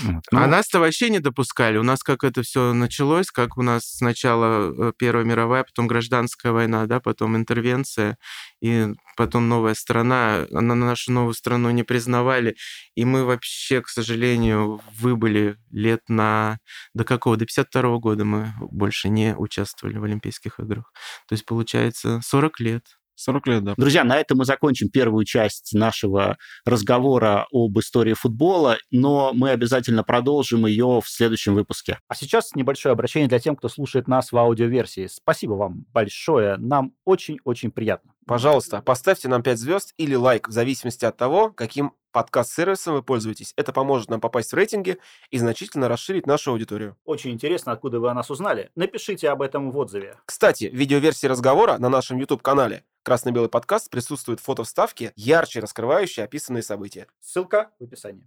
[0.04, 0.24] Вот.
[0.32, 1.78] а Ну, нас-то вообще не допускали.
[1.78, 6.52] У нас как это все началось, как у нас сначала э, Первая мировая, потом гражданская
[6.52, 8.18] война, да, потом интервенция,
[8.62, 8.88] и
[9.18, 10.46] потом новая страна.
[10.54, 12.56] Она нашу новую страну не признавали,
[12.96, 16.60] и мы вообще, к сожалению, выбыли лет на...
[16.94, 17.38] До какого?
[17.38, 20.92] До 52 года мы больше не участвовали в Олимпийских играх.
[21.28, 22.84] То есть, получается, 40 лет.
[23.16, 23.74] 40 лет, да.
[23.78, 30.04] Друзья, на этом мы закончим первую часть нашего разговора об истории футбола, но мы обязательно
[30.04, 32.00] продолжим ее в следующем выпуске.
[32.08, 35.08] А сейчас небольшое обращение для тех, кто слушает нас в аудиоверсии.
[35.08, 38.15] Спасибо вам большое, нам очень-очень приятно.
[38.26, 43.54] Пожалуйста, поставьте нам 5 звезд или лайк, в зависимости от того, каким подкаст-сервисом вы пользуетесь.
[43.56, 44.98] Это поможет нам попасть в рейтинги
[45.30, 46.98] и значительно расширить нашу аудиторию.
[47.06, 48.72] Очень интересно, откуда вы о нас узнали.
[48.76, 50.18] Напишите об этом в отзыве.
[50.26, 56.64] Кстати, в видеоверсии разговора на нашем YouTube-канале «Красно-белый подкаст» присутствует фото вставки, ярче раскрывающие описанные
[56.64, 57.06] события.
[57.20, 58.24] Ссылка в описании.